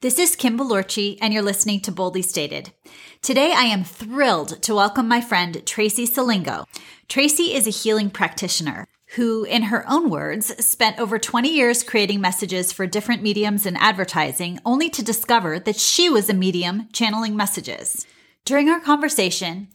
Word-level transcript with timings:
This 0.00 0.20
is 0.20 0.36
Kim 0.36 0.56
Balorchi, 0.56 1.18
and 1.20 1.34
you're 1.34 1.42
listening 1.42 1.80
to 1.80 1.90
Boldly 1.90 2.22
Stated. 2.22 2.72
Today, 3.20 3.52
I 3.52 3.62
am 3.64 3.82
thrilled 3.82 4.62
to 4.62 4.76
welcome 4.76 5.08
my 5.08 5.20
friend 5.20 5.66
Tracy 5.66 6.06
Salingo. 6.06 6.66
Tracy 7.08 7.52
is 7.52 7.66
a 7.66 7.70
healing 7.70 8.08
practitioner 8.08 8.86
who, 9.16 9.42
in 9.42 9.62
her 9.62 9.84
own 9.90 10.08
words, 10.08 10.64
spent 10.64 11.00
over 11.00 11.18
20 11.18 11.48
years 11.48 11.82
creating 11.82 12.20
messages 12.20 12.70
for 12.70 12.86
different 12.86 13.24
mediums 13.24 13.66
and 13.66 13.76
advertising, 13.78 14.60
only 14.64 14.88
to 14.88 15.02
discover 15.02 15.58
that 15.58 15.80
she 15.80 16.08
was 16.08 16.30
a 16.30 16.32
medium 16.32 16.88
channeling 16.92 17.34
messages. 17.34 18.06
During 18.44 18.68
our 18.68 18.78
conversation, 18.78 19.66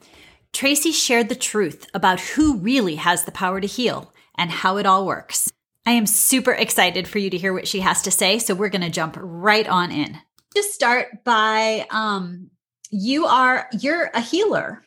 Tracy 0.53 0.93
shared 0.93 1.27
the 1.27 1.35
truth 1.35 1.85
about 1.93 2.21
who 2.21 2.55
really 2.59 2.95
has 2.95 3.25
the 3.25 3.33
power 3.33 3.59
to 3.59 3.67
heal 3.67 4.13
and 4.35 4.51
how 4.51 4.77
it 4.77 4.85
all 4.85 5.05
works. 5.05 5.51
I 5.85 5.91
am 5.91 6.05
super 6.05 6.53
excited 6.53 7.07
for 7.07 7.19
you 7.19 7.29
to 7.29 7.37
hear 7.37 7.53
what 7.53 7.67
she 7.67 7.81
has 7.81 8.01
to 8.03 8.11
say. 8.11 8.39
So 8.39 8.55
we're 8.55 8.69
going 8.69 8.81
to 8.83 8.89
jump 8.89 9.17
right 9.19 9.67
on 9.67 9.91
in. 9.91 10.17
Just 10.55 10.73
start 10.73 11.23
by 11.23 11.85
um, 11.89 12.49
you 12.89 13.25
are 13.25 13.67
you're 13.79 14.11
a 14.13 14.21
healer, 14.21 14.83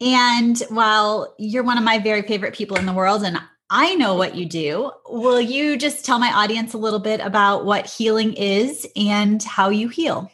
and 0.00 0.58
while 0.68 1.34
you're 1.38 1.64
one 1.64 1.76
of 1.76 1.82
my 1.82 1.98
very 1.98 2.22
favorite 2.22 2.54
people 2.54 2.76
in 2.76 2.86
the 2.86 2.92
world, 2.92 3.24
and 3.24 3.38
I 3.68 3.96
know 3.96 4.14
what 4.14 4.36
you 4.36 4.46
do, 4.46 4.92
will 5.08 5.40
you 5.40 5.76
just 5.76 6.04
tell 6.04 6.20
my 6.20 6.32
audience 6.32 6.72
a 6.72 6.78
little 6.78 7.00
bit 7.00 7.20
about 7.20 7.64
what 7.64 7.86
healing 7.86 8.32
is 8.34 8.86
and 8.94 9.42
how 9.42 9.70
you 9.70 9.88
heal? 9.88 10.30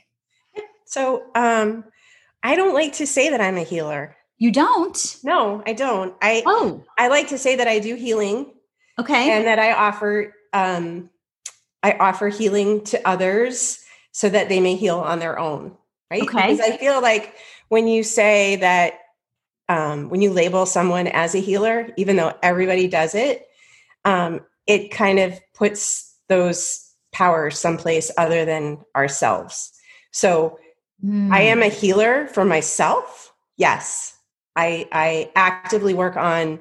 So, 0.84 1.24
um, 1.34 1.84
I 2.42 2.54
don't 2.54 2.74
like 2.74 2.92
to 2.94 3.06
say 3.06 3.30
that 3.30 3.40
I'm 3.40 3.56
a 3.56 3.64
healer. 3.64 4.14
You 4.36 4.52
don't? 4.52 5.16
No, 5.24 5.62
I 5.66 5.72
don't. 5.72 6.14
I 6.20 6.42
oh, 6.44 6.84
I 6.98 7.08
like 7.08 7.28
to 7.28 7.38
say 7.38 7.56
that 7.56 7.66
I 7.66 7.78
do 7.78 7.94
healing 7.94 8.53
Okay. 8.98 9.30
And 9.30 9.46
that 9.46 9.58
I 9.58 9.72
offer 9.72 10.34
um 10.52 11.10
I 11.82 11.92
offer 12.00 12.28
healing 12.28 12.82
to 12.84 13.06
others 13.06 13.84
so 14.12 14.28
that 14.30 14.48
they 14.48 14.60
may 14.60 14.74
heal 14.74 15.00
on 15.00 15.18
their 15.18 15.38
own. 15.38 15.76
Right. 16.10 16.22
Okay. 16.22 16.52
Because 16.52 16.60
I 16.60 16.76
feel 16.76 17.02
like 17.02 17.34
when 17.68 17.88
you 17.88 18.02
say 18.02 18.56
that 18.56 19.00
um, 19.68 20.08
when 20.08 20.22
you 20.22 20.30
label 20.30 20.66
someone 20.66 21.08
as 21.08 21.34
a 21.34 21.40
healer, 21.40 21.88
even 21.96 22.16
though 22.16 22.32
everybody 22.42 22.86
does 22.86 23.14
it, 23.14 23.46
um, 24.04 24.40
it 24.66 24.90
kind 24.90 25.18
of 25.18 25.38
puts 25.54 26.16
those 26.28 26.90
powers 27.12 27.58
someplace 27.58 28.10
other 28.18 28.44
than 28.44 28.78
ourselves. 28.94 29.72
So 30.10 30.58
mm. 31.04 31.32
I 31.32 31.42
am 31.42 31.62
a 31.62 31.68
hmm. 31.68 31.74
healer 31.74 32.26
for 32.28 32.44
myself. 32.44 33.32
Yes. 33.56 34.16
I 34.56 34.88
I 34.92 35.32
actively 35.34 35.94
work 35.94 36.16
on 36.16 36.60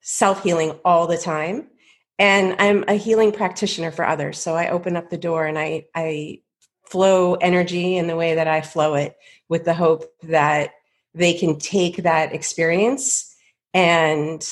self-healing 0.00 0.72
all 0.84 1.06
the 1.06 1.18
time 1.18 1.68
and 2.18 2.54
i'm 2.58 2.84
a 2.88 2.94
healing 2.94 3.32
practitioner 3.32 3.90
for 3.90 4.06
others 4.06 4.38
so 4.38 4.54
i 4.54 4.68
open 4.68 4.96
up 4.96 5.10
the 5.10 5.18
door 5.18 5.46
and 5.46 5.58
i 5.58 5.84
i 5.94 6.38
flow 6.84 7.34
energy 7.34 7.96
in 7.96 8.06
the 8.06 8.16
way 8.16 8.34
that 8.34 8.48
i 8.48 8.60
flow 8.60 8.94
it 8.94 9.16
with 9.48 9.64
the 9.64 9.74
hope 9.74 10.04
that 10.22 10.70
they 11.14 11.32
can 11.34 11.58
take 11.58 11.98
that 11.98 12.34
experience 12.34 13.34
and 13.72 14.48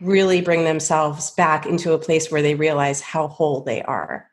really 0.00 0.42
bring 0.42 0.64
themselves 0.64 1.30
back 1.32 1.64
into 1.64 1.92
a 1.92 1.98
place 1.98 2.30
where 2.30 2.42
they 2.42 2.54
realize 2.54 3.00
how 3.00 3.26
whole 3.28 3.62
they 3.62 3.82
are 3.82 4.28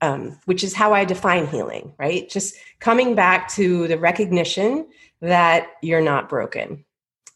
um, 0.00 0.38
which 0.46 0.64
is 0.64 0.74
how 0.74 0.92
i 0.92 1.04
define 1.04 1.46
healing 1.46 1.92
right? 1.98 2.28
Just 2.28 2.56
coming 2.78 3.14
back 3.14 3.48
to 3.50 3.88
the 3.88 3.98
recognition 3.98 4.88
that 5.20 5.68
you're 5.82 6.00
not 6.00 6.28
broken 6.28 6.84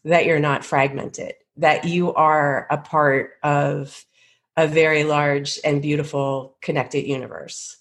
that 0.05 0.25
you're 0.25 0.39
not 0.39 0.65
fragmented 0.65 1.35
that 1.57 1.85
you 1.85 2.13
are 2.15 2.67
a 2.69 2.77
part 2.77 3.33
of 3.43 4.03
a 4.57 4.67
very 4.67 5.03
large 5.03 5.59
and 5.63 5.81
beautiful 5.81 6.55
connected 6.61 7.07
universe. 7.07 7.77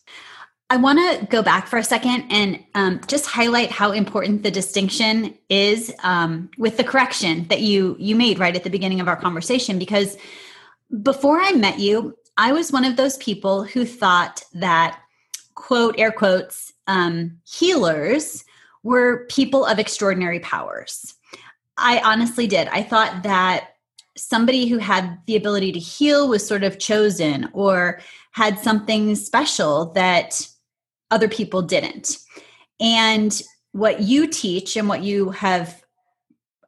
I 0.70 0.76
want 0.76 0.98
to 0.98 1.26
go 1.26 1.42
back 1.42 1.66
for 1.66 1.78
a 1.78 1.84
second 1.84 2.24
and 2.30 2.64
um, 2.74 3.00
just 3.06 3.26
highlight 3.26 3.70
how 3.70 3.92
important 3.92 4.42
the 4.42 4.50
distinction 4.50 5.36
is 5.50 5.92
um, 6.02 6.48
with 6.56 6.78
the 6.78 6.84
correction 6.84 7.46
that 7.48 7.60
you 7.60 7.94
you 7.98 8.16
made 8.16 8.38
right 8.38 8.56
at 8.56 8.64
the 8.64 8.70
beginning 8.70 8.98
of 8.98 9.06
our 9.06 9.16
conversation. 9.16 9.78
Because 9.78 10.16
before 11.02 11.38
I 11.40 11.52
met 11.52 11.78
you, 11.78 12.16
I 12.38 12.52
was 12.52 12.72
one 12.72 12.86
of 12.86 12.96
those 12.96 13.18
people 13.18 13.64
who 13.64 13.84
thought 13.84 14.44
that 14.54 14.98
quote 15.54 15.94
air 15.98 16.10
quotes 16.10 16.72
um, 16.86 17.38
healers 17.44 18.44
were 18.82 19.26
people 19.26 19.66
of 19.66 19.78
extraordinary 19.78 20.40
powers. 20.40 21.14
I 21.76 22.00
honestly 22.02 22.46
did. 22.46 22.68
I 22.68 22.82
thought 22.82 23.24
that 23.24 23.71
somebody 24.16 24.66
who 24.68 24.78
had 24.78 25.18
the 25.26 25.36
ability 25.36 25.72
to 25.72 25.78
heal 25.78 26.28
was 26.28 26.46
sort 26.46 26.64
of 26.64 26.78
chosen 26.78 27.48
or 27.52 28.00
had 28.32 28.58
something 28.58 29.14
special 29.14 29.92
that 29.92 30.46
other 31.10 31.28
people 31.28 31.62
didn't. 31.62 32.18
And 32.80 33.40
what 33.72 34.02
you 34.02 34.26
teach 34.26 34.76
and 34.76 34.88
what 34.88 35.02
you 35.02 35.30
have 35.30 35.82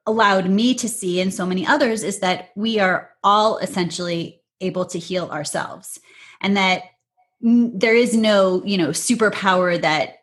allowed 0.06 0.49
me 0.49 0.75
to 0.75 0.88
see 0.88 1.21
and 1.21 1.33
so 1.33 1.47
many 1.47 1.66
others 1.66 2.03
is 2.03 2.21
that 2.21 2.50
we 2.56 2.78
are 2.78 3.10
all 3.22 3.59
essentially 3.59 4.41
able 4.60 4.84
to 4.87 4.99
heal 4.99 5.28
ourselves 5.31 5.99
and 6.41 6.56
that 6.56 6.83
there 7.41 7.94
is 7.94 8.15
no 8.15 8.62
you 8.65 8.78
know 8.78 8.88
superpower 8.88 9.81
that 9.81 10.19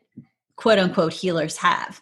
quote 0.55 0.79
unquote 0.79 1.13
healers 1.13 1.57
have 1.57 2.01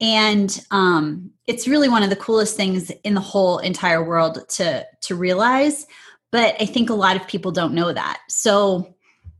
and 0.00 0.64
um, 0.70 1.30
it's 1.46 1.68
really 1.68 1.88
one 1.88 2.02
of 2.02 2.10
the 2.10 2.16
coolest 2.16 2.56
things 2.56 2.90
in 3.04 3.14
the 3.14 3.20
whole 3.20 3.58
entire 3.58 4.02
world 4.02 4.48
to 4.48 4.86
to 5.02 5.14
realize 5.14 5.86
but 6.30 6.56
i 6.60 6.66
think 6.66 6.90
a 6.90 6.94
lot 6.94 7.16
of 7.16 7.26
people 7.26 7.52
don't 7.52 7.74
know 7.74 7.92
that. 7.92 8.20
So 8.28 8.94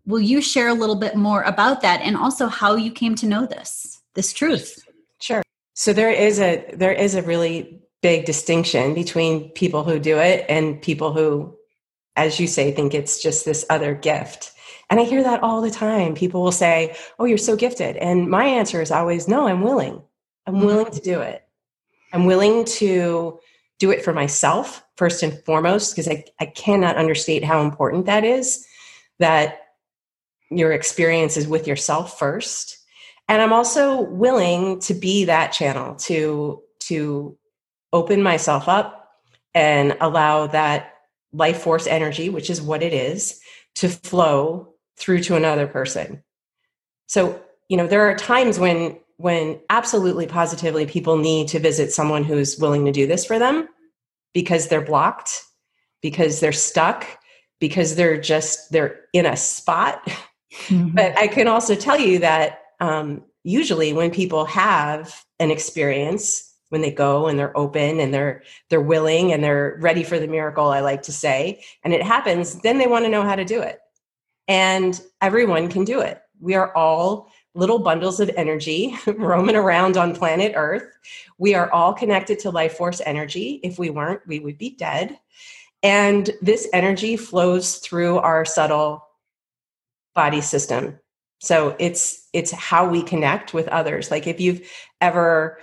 will 0.07 0.21
you 0.21 0.41
share 0.41 0.69
a 0.69 0.75
little 0.75 0.97
bit 0.97 1.17
more 1.17 1.43
about 1.43 1.83
that 1.83 2.01
and 2.03 2.17
also 2.17 2.49
how 2.49 2.75
you 2.77 2.91
came 2.91 3.15
to 3.17 3.27
know 3.27 3.47
this 3.47 4.01
this 4.15 4.33
truth? 4.33 4.79
Sure. 5.21 5.43
So 5.75 5.93
there 5.93 6.11
is 6.11 6.41
a 6.41 6.69
there 6.75 6.93
is 6.93 7.15
a 7.15 7.23
really 7.23 7.81
big 8.03 8.25
distinction 8.25 8.95
between 8.95 9.51
people 9.51 9.85
who 9.85 9.99
do 9.99 10.19
it 10.19 10.45
and 10.49 10.81
people 10.81 11.13
who 11.13 11.55
as 12.17 12.41
you 12.41 12.47
say 12.47 12.73
think 12.73 12.93
it's 12.93 13.23
just 13.23 13.45
this 13.45 13.65
other 13.71 13.95
gift. 13.95 14.53
And 14.91 14.99
i 14.99 15.05
hear 15.05 15.23
that 15.23 15.43
all 15.43 15.61
the 15.61 15.71
time. 15.71 16.15
People 16.15 16.43
will 16.43 16.53
say 16.53 16.97
oh 17.19 17.25
you're 17.25 17.39
so 17.39 17.57
gifted. 17.57 17.97
And 17.97 18.29
my 18.29 18.45
answer 18.45 18.81
is 18.83 18.91
always 18.91 19.29
no 19.29 19.47
i'm 19.47 19.63
willing 19.63 20.03
I'm 20.47 20.61
willing 20.61 20.93
to 20.93 21.01
do 21.01 21.21
it. 21.21 21.43
I'm 22.13 22.27
willing 22.27 22.65
to 22.65 23.39
do 23.79 23.91
it 23.91 24.05
for 24.05 24.13
myself 24.13 24.85
first 24.97 25.23
and 25.23 25.43
foremost 25.45 25.95
because 25.95 26.07
I, 26.07 26.25
I 26.39 26.47
cannot 26.47 26.97
understate 26.97 27.43
how 27.43 27.63
important 27.63 28.07
that 28.07 28.25
is 28.25 28.67
that 29.19 29.61
your 30.51 30.73
experience 30.73 31.37
is 31.37 31.49
with 31.49 31.67
yourself 31.67 32.19
first 32.19 32.79
and 33.29 33.41
i'm 33.41 33.53
also 33.53 34.03
willing 34.03 34.81
to 34.81 34.95
be 34.95 35.25
that 35.25 35.53
channel 35.53 35.95
to 35.95 36.63
to 36.81 37.37
open 37.93 38.23
myself 38.23 38.69
up 38.69 39.13
and 39.55 39.97
allow 40.01 40.47
that 40.49 40.95
life 41.33 41.63
force 41.63 41.87
energy 41.87 42.29
which 42.29 42.51
is 42.51 42.61
what 42.61 42.83
it 42.83 42.93
is 42.93 43.41
to 43.75 43.89
flow 43.89 44.75
through 44.97 45.23
to 45.23 45.37
another 45.37 45.67
person 45.67 46.23
so 47.07 47.41
you 47.69 47.77
know 47.77 47.87
there 47.87 48.09
are 48.11 48.17
times 48.17 48.59
when 48.59 48.99
when 49.21 49.61
absolutely 49.69 50.27
positively 50.27 50.87
people 50.87 51.17
need 51.17 51.49
to 51.49 51.59
visit 51.59 51.93
someone 51.93 52.25
who's 52.25 52.59
willing 52.59 52.85
to 52.87 52.93
do 52.93 53.07
this 53.07 53.25
for 53.25 53.39
them 53.39 53.69
because 54.33 54.69
they're 54.69 54.81
blocked 54.81 55.43
because 56.03 56.41
they're 56.41 56.53
stuck 56.53 57.07
because 57.61 57.97
they're 57.97 58.21
just 58.21 58.73
they're 58.73 59.01
in 59.13 59.27
a 59.27 59.37
spot. 59.37 60.03
Mm-hmm. 60.67 60.97
but 60.97 61.17
i 61.17 61.29
can 61.29 61.47
also 61.47 61.77
tell 61.77 61.97
you 61.97 62.19
that 62.19 62.63
um, 62.81 63.23
usually 63.45 63.93
when 63.93 64.11
people 64.11 64.45
have 64.47 65.25
an 65.39 65.53
experience 65.53 66.53
when 66.71 66.81
they 66.81 66.91
go 66.91 67.29
and 67.29 67.39
they're 67.39 67.57
open 67.57 68.01
and 68.01 68.13
they're 68.13 68.43
they're 68.69 68.81
willing 68.81 69.33
and 69.33 69.45
they're 69.45 69.79
ready 69.81 70.03
for 70.03 70.19
the 70.19 70.27
miracle 70.27 70.67
i 70.67 70.81
like 70.81 71.03
to 71.03 71.13
say 71.13 71.63
and 71.85 71.95
it 71.95 72.03
happens 72.03 72.61
then 72.63 72.79
they 72.79 72.89
want 72.89 73.05
to 73.05 73.11
know 73.11 73.23
how 73.23 73.37
to 73.37 73.45
do 73.45 73.61
it. 73.61 73.79
And 74.49 75.01
everyone 75.21 75.69
can 75.69 75.85
do 75.85 76.01
it. 76.01 76.21
We 76.41 76.57
are 76.57 76.75
all 76.77 77.31
little 77.55 77.79
bundles 77.79 78.21
of 78.21 78.31
energy 78.37 78.97
roaming 79.07 79.57
around 79.57 79.97
on 79.97 80.15
planet 80.15 80.53
Earth. 80.55 80.85
We 81.39 81.55
are 81.55 81.71
all 81.73 81.93
connected 81.93 82.39
to 82.41 82.51
life 82.51 82.75
force 82.77 83.01
energy. 83.05 83.61
If 83.63 83.79
we 83.79 83.91
weren't, 83.91 84.27
we 84.27 84.39
would 84.41 84.59
be 84.59 84.71
dead. 84.71 85.19
And 85.83 86.31
this 86.43 86.69
energy 86.73 87.17
flows 87.17 87.77
through 87.77 88.19
our 88.19 88.45
subtle 88.45 89.05
body 90.15 90.41
system. 90.41 90.99
So 91.41 91.75
it's 91.79 92.29
it's 92.33 92.51
how 92.51 92.89
we 92.89 93.03
connect 93.03 93.55
with 93.55 93.67
others. 93.69 94.11
Like 94.11 94.27
if 94.27 94.41
you've 94.41 94.71
ever 95.01 95.59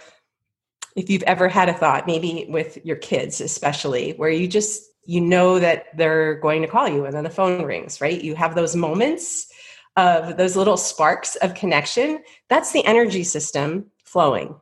if 0.95 1.11
you've 1.11 1.23
ever 1.23 1.47
had 1.47 1.69
a 1.69 1.73
thought, 1.73 2.07
maybe 2.07 2.47
with 2.49 2.83
your 2.83 2.95
kids 2.95 3.39
especially, 3.39 4.13
where 4.13 4.31
you 4.31 4.47
just 4.47 4.83
you 5.05 5.21
know 5.21 5.59
that 5.59 5.95
they're 5.95 6.35
going 6.35 6.63
to 6.63 6.67
call 6.67 6.89
you 6.89 7.05
and 7.05 7.13
then 7.13 7.23
the 7.23 7.29
phone 7.29 7.63
rings, 7.63 8.01
right? 8.01 8.21
You 8.21 8.35
have 8.35 8.55
those 8.55 8.75
moments 8.75 9.47
of 9.97 10.37
those 10.37 10.55
little 10.55 10.77
sparks 10.77 11.35
of 11.37 11.53
connection, 11.53 12.23
that's 12.47 12.71
the 12.71 12.85
energy 12.85 13.23
system 13.23 13.87
flowing. 14.05 14.55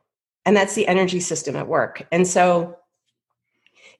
And 0.44 0.56
that's 0.56 0.74
the 0.74 0.88
energy 0.88 1.20
system 1.20 1.54
at 1.56 1.68
work. 1.68 2.06
And 2.10 2.26
so 2.26 2.76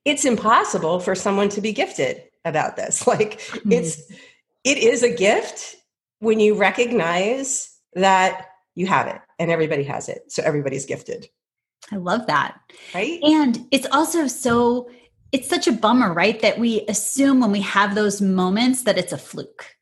it's 0.04 0.24
impossible 0.24 1.00
for 1.00 1.14
someone 1.14 1.48
to 1.50 1.60
be 1.60 1.72
gifted 1.72 2.22
about 2.44 2.76
this. 2.76 3.06
Like 3.06 3.40
mm-hmm. 3.40 3.72
it's 3.72 4.02
it 4.64 4.78
is 4.78 5.02
a 5.02 5.14
gift 5.14 5.76
when 6.18 6.40
you 6.40 6.54
recognize 6.54 7.78
that 7.94 8.48
you 8.74 8.86
have 8.86 9.06
it 9.06 9.20
and 9.38 9.50
everybody 9.50 9.82
has 9.82 10.08
it 10.08 10.30
so 10.30 10.42
everybody's 10.42 10.86
gifted 10.86 11.26
i 11.92 11.96
love 11.96 12.26
that 12.26 12.58
right 12.94 13.20
and 13.22 13.66
it's 13.70 13.86
also 13.90 14.26
so 14.26 14.88
it's 15.32 15.48
such 15.48 15.66
a 15.66 15.72
bummer 15.72 16.12
right 16.12 16.40
that 16.40 16.58
we 16.58 16.84
assume 16.88 17.40
when 17.40 17.50
we 17.50 17.60
have 17.60 17.94
those 17.94 18.20
moments 18.20 18.82
that 18.82 18.98
it's 18.98 19.12
a 19.12 19.18
fluke 19.18 19.75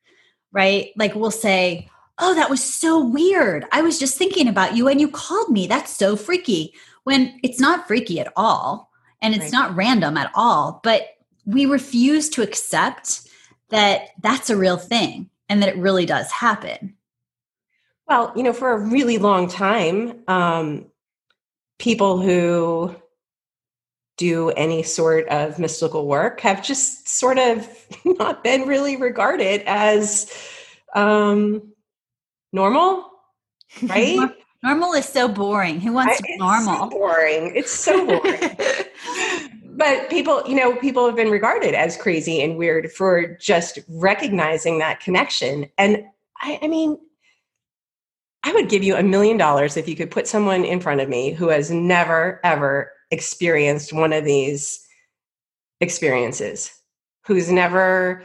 right? 0.55 0.93
Like 0.97 1.15
we'll 1.15 1.31
say 1.31 1.91
oh 2.19 2.35
that 2.35 2.49
was 2.49 2.63
so 2.63 3.05
weird. 3.05 3.67
I 3.73 3.83
was 3.83 3.99
just 3.99 4.17
thinking 4.17 4.49
about 4.49 4.75
you 4.77 4.89
and 4.89 5.01
you 5.01 5.11
called 5.11 5.51
me. 5.51 5.67
That's 5.67 5.95
so 5.95 6.17
freaky. 6.17 6.73
When 7.03 7.39
it's 7.43 7.61
not 7.61 7.87
freaky 7.87 8.19
at 8.21 8.33
all 8.35 8.91
and 9.21 9.35
it's 9.35 9.45
right. 9.45 9.53
not 9.53 9.77
random 9.77 10.17
at 10.17 10.31
all 10.35 10.81
but 10.83 11.09
we 11.45 11.67
refuse 11.67 12.31
to 12.31 12.43
accept 12.43 13.21
that 13.69 14.09
that's 14.23 14.51
a 14.51 14.57
real 14.57 14.79
thing 14.79 15.29
and 15.49 15.63
that 15.63 15.69
it 15.69 15.77
really 15.77 16.07
does 16.07 16.31
happen. 16.31 16.95
Well, 18.09 18.33
you 18.37 18.43
know, 18.43 18.53
for 18.53 18.73
a 18.73 18.79
really 18.79 19.19
long 19.19 19.49
time, 19.49 20.23
um, 20.29 20.87
people 21.79 22.21
who 22.21 22.95
do 24.17 24.51
any 24.51 24.83
sort 24.83 25.27
of 25.29 25.59
mystical 25.59 26.07
work 26.07 26.41
have 26.41 26.63
just 26.63 27.09
sort 27.09 27.39
of 27.39 27.69
not 28.05 28.45
been 28.45 28.63
really 28.63 28.97
regarded 28.97 29.63
as 29.67 30.33
um, 30.95 31.73
normal, 32.53 33.11
right? 33.83 34.31
normal 34.63 34.93
is 34.95 35.07
so 35.07 35.29
boring. 35.29 35.81
Who 35.81 35.93
wants 35.93 36.21
I, 36.23 36.37
normal? 36.37 36.91
So 36.91 36.91
boring. 36.91 37.53
It's 37.55 37.73
so 37.73 38.07
boring. 38.07 38.57
but 39.77 40.09
people, 40.09 40.43
you 40.47 40.55
know, 40.55 40.77
people 40.77 41.07
have 41.07 41.17
been 41.17 41.31
regarded 41.31 41.75
as 41.75 41.97
crazy 41.97 42.43
and 42.43 42.57
weird 42.57 42.91
for 42.93 43.37
just 43.41 43.79
recognizing 43.89 44.79
that 44.79 45.01
connection. 45.01 45.67
And 45.77 46.05
I, 46.41 46.59
I 46.63 46.69
mean, 46.69 46.99
I 48.45 48.53
would 48.53 48.69
give 48.69 48.83
you 48.83 48.95
a 48.95 49.03
million 49.03 49.37
dollars 49.37 49.77
if 49.77 49.89
you 49.89 49.97
could 49.97 50.11
put 50.11 50.29
someone 50.29 50.65
in 50.65 50.81
front 50.81 51.01
of 51.01 51.09
me 51.09 51.33
who 51.33 51.49
has 51.49 51.71
never, 51.71 52.41
ever 52.45 52.93
experienced 53.15 53.93
one 53.93 54.13
of 54.13 54.25
these 54.25 54.87
experiences, 55.81 56.71
who's 57.27 57.51
never 57.51 58.25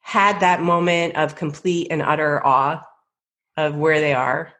had 0.00 0.38
that 0.40 0.62
moment 0.62 1.16
of 1.16 1.34
complete 1.34 1.88
and 1.90 2.02
utter 2.02 2.44
awe 2.46 2.80
of 3.56 3.74
where 3.74 4.00
they 4.00 4.12
are, 4.12 4.52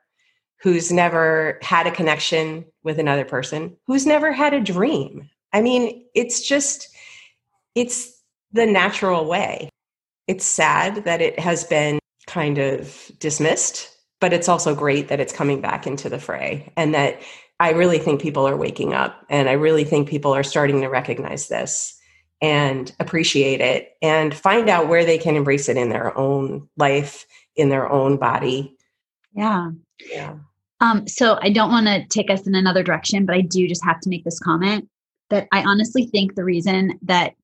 who's 0.63 0.91
never 0.91 1.59
had 1.63 1.87
a 1.87 1.93
connection 1.93 2.65
with 2.83 2.99
another 2.99 3.25
person, 3.25 3.77
who's 3.87 4.07
never 4.07 4.33
had 4.33 4.55
a 4.55 4.61
dream. 4.61 5.29
I 5.53 5.61
mean, 5.61 6.05
it's 6.15 6.41
just, 6.41 6.89
it's 7.75 8.21
the 8.53 8.67
natural 8.67 9.27
way. 9.27 9.69
It's 10.27 10.47
sad 10.47 11.05
that 11.05 11.21
it 11.21 11.39
has 11.39 11.65
been 11.65 11.99
kind 12.27 12.57
of 12.59 13.13
dismissed 13.19 13.95
but 14.25 14.33
it's 14.33 14.49
also 14.49 14.75
great 14.75 15.09
that 15.09 15.21
it's 15.21 15.35
coming 15.35 15.61
back 15.61 15.87
into 15.87 16.09
the 16.09 16.19
fray 16.19 16.73
and 16.79 16.95
that 16.95 17.21
I 17.61 17.71
really 17.71 17.99
think 17.99 18.21
people 18.21 18.47
are 18.47 18.57
waking 18.57 18.95
up 18.95 19.25
and 19.29 19.49
I 19.49 19.53
really 19.53 19.85
think 19.85 20.09
people 20.09 20.35
are 20.35 20.43
starting 20.43 20.81
to 20.81 20.89
recognize 20.89 21.49
this 21.49 21.99
and 22.43 22.93
appreciate 23.01 23.61
it 23.61 23.93
and 24.03 24.35
find 24.35 24.69
out 24.69 24.89
where 24.89 25.05
they 25.05 25.19
can 25.19 25.37
embrace 25.37 25.69
it 25.69 25.77
in 25.77 25.89
their 25.89 26.17
own 26.19 26.69
life, 26.77 27.27
in 27.57 27.69
their 27.69 27.91
own 27.91 28.17
body. 28.17 28.77
Yeah. 29.35 29.71
Yeah. 30.11 30.35
Um, 30.81 31.07
so 31.07 31.39
I 31.41 31.51
don't 31.51 31.71
want 31.71 31.87
to 31.87 32.05
take 32.09 32.31
us 32.31 32.47
in 32.47 32.55
another 32.55 32.83
direction, 32.83 33.25
but 33.25 33.37
I 33.37 33.41
do 33.41 33.69
just 33.69 33.85
have 33.85 34.01
to 34.01 34.11
make 34.11 34.25
this 34.25 34.41
comment 34.41 34.89
that 35.31 35.47
I 35.53 35.63
honestly 35.63 36.07
think 36.07 36.35
the 36.35 36.45
reason 36.45 36.99
that 37.03 37.35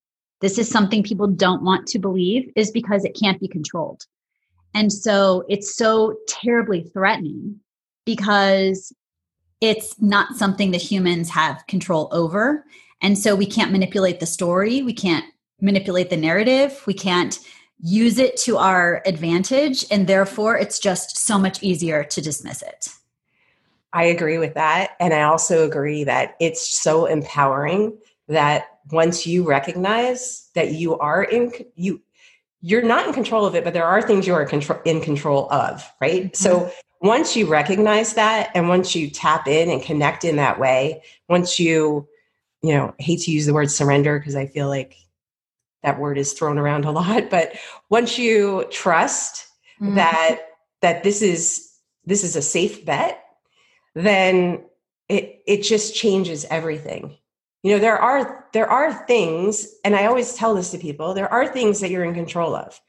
this 0.40 0.58
is 0.58 0.68
something 0.68 1.02
people 1.02 1.26
don't 1.26 1.62
want 1.62 1.86
to 1.88 1.98
believe 1.98 2.50
is 2.56 2.70
because 2.70 3.04
it 3.04 3.18
can't 3.18 3.40
be 3.40 3.48
controlled. 3.48 4.04
And 4.74 4.92
so 4.92 5.44
it's 5.48 5.76
so 5.76 6.16
terribly 6.28 6.82
threatening 6.92 7.60
because 8.04 8.92
it's 9.60 10.00
not 10.00 10.36
something 10.36 10.70
that 10.70 10.82
humans 10.82 11.30
have 11.30 11.66
control 11.66 12.08
over. 12.12 12.64
And 13.02 13.18
so 13.18 13.34
we 13.34 13.46
can't 13.46 13.72
manipulate 13.72 14.20
the 14.20 14.26
story, 14.26 14.82
we 14.82 14.92
can't 14.92 15.24
manipulate 15.60 16.10
the 16.10 16.16
narrative, 16.16 16.82
we 16.86 16.94
can't 16.94 17.38
use 17.82 18.18
it 18.18 18.36
to 18.38 18.58
our 18.58 19.02
advantage. 19.06 19.84
And 19.90 20.06
therefore, 20.06 20.56
it's 20.56 20.78
just 20.78 21.16
so 21.16 21.38
much 21.38 21.62
easier 21.62 22.04
to 22.04 22.20
dismiss 22.20 22.62
it. 22.62 22.88
I 23.92 24.04
agree 24.04 24.38
with 24.38 24.54
that. 24.54 24.92
And 25.00 25.12
I 25.12 25.22
also 25.22 25.66
agree 25.66 26.04
that 26.04 26.36
it's 26.40 26.80
so 26.80 27.06
empowering 27.06 27.98
that 28.28 28.66
once 28.90 29.26
you 29.26 29.46
recognize 29.46 30.48
that 30.54 30.72
you 30.72 30.96
are 30.98 31.24
in 31.24 31.52
you 31.74 32.00
you're 32.62 32.82
not 32.82 33.06
in 33.06 33.14
control 33.14 33.46
of 33.46 33.54
it, 33.54 33.64
but 33.64 33.72
there 33.72 33.86
are 33.86 34.02
things 34.02 34.26
you 34.26 34.34
are 34.34 34.42
in 34.84 35.00
control 35.00 35.50
of, 35.50 35.90
right? 36.00 36.24
Mm-hmm. 36.24 36.34
So 36.34 36.70
once 37.00 37.36
you 37.36 37.46
recognize 37.46 38.14
that 38.14 38.50
and 38.54 38.68
once 38.68 38.94
you 38.94 39.08
tap 39.08 39.48
in 39.48 39.70
and 39.70 39.82
connect 39.82 40.24
in 40.24 40.36
that 40.36 40.58
way, 40.58 41.02
once 41.28 41.58
you, 41.58 42.06
you 42.62 42.74
know, 42.74 42.94
I 42.98 43.02
hate 43.02 43.20
to 43.22 43.30
use 43.30 43.46
the 43.46 43.54
word 43.54 43.70
surrender 43.70 44.18
because 44.18 44.36
I 44.36 44.46
feel 44.46 44.68
like 44.68 44.96
that 45.82 45.98
word 45.98 46.18
is 46.18 46.32
thrown 46.32 46.58
around 46.58 46.84
a 46.84 46.90
lot, 46.92 47.30
but 47.30 47.52
once 47.88 48.18
you 48.18 48.66
trust 48.70 49.46
mm-hmm. 49.80 49.94
that 49.94 50.40
that 50.82 51.02
this 51.02 51.22
is 51.22 51.70
this 52.04 52.24
is 52.24 52.36
a 52.36 52.42
safe 52.42 52.84
bet, 52.84 53.22
then 53.94 54.64
it 55.08 55.42
it 55.46 55.62
just 55.62 55.94
changes 55.94 56.44
everything 56.50 57.16
you 57.62 57.72
know 57.72 57.78
there 57.78 57.98
are 57.98 58.46
there 58.52 58.68
are 58.68 59.06
things 59.06 59.74
and 59.84 59.94
i 59.94 60.06
always 60.06 60.34
tell 60.34 60.54
this 60.54 60.70
to 60.70 60.78
people 60.78 61.12
there 61.12 61.30
are 61.32 61.46
things 61.46 61.80
that 61.80 61.90
you're 61.90 62.04
in 62.04 62.14
control 62.14 62.54
of 62.54 62.80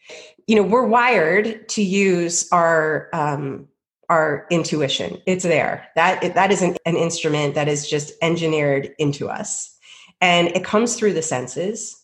you 0.48 0.56
know 0.56 0.64
we're 0.64 0.86
wired 0.86 1.68
to 1.68 1.82
use 1.82 2.48
our 2.52 3.10
um 3.14 3.68
our 4.12 4.46
intuition. 4.52 5.22
It's 5.26 5.46
there. 5.46 5.88
That 5.96 6.36
that 6.36 6.52
is 6.52 6.62
an, 6.62 6.76
an 6.86 6.98
instrument 6.98 7.56
that 7.56 7.70
is 7.70 7.90
just 7.90 8.12
engineered 8.22 8.92
into 9.00 9.30
us. 9.30 9.74
And 10.20 10.50
it 10.50 10.66
comes 10.66 10.96
through 10.96 11.14
the 11.14 11.22
senses. 11.22 11.98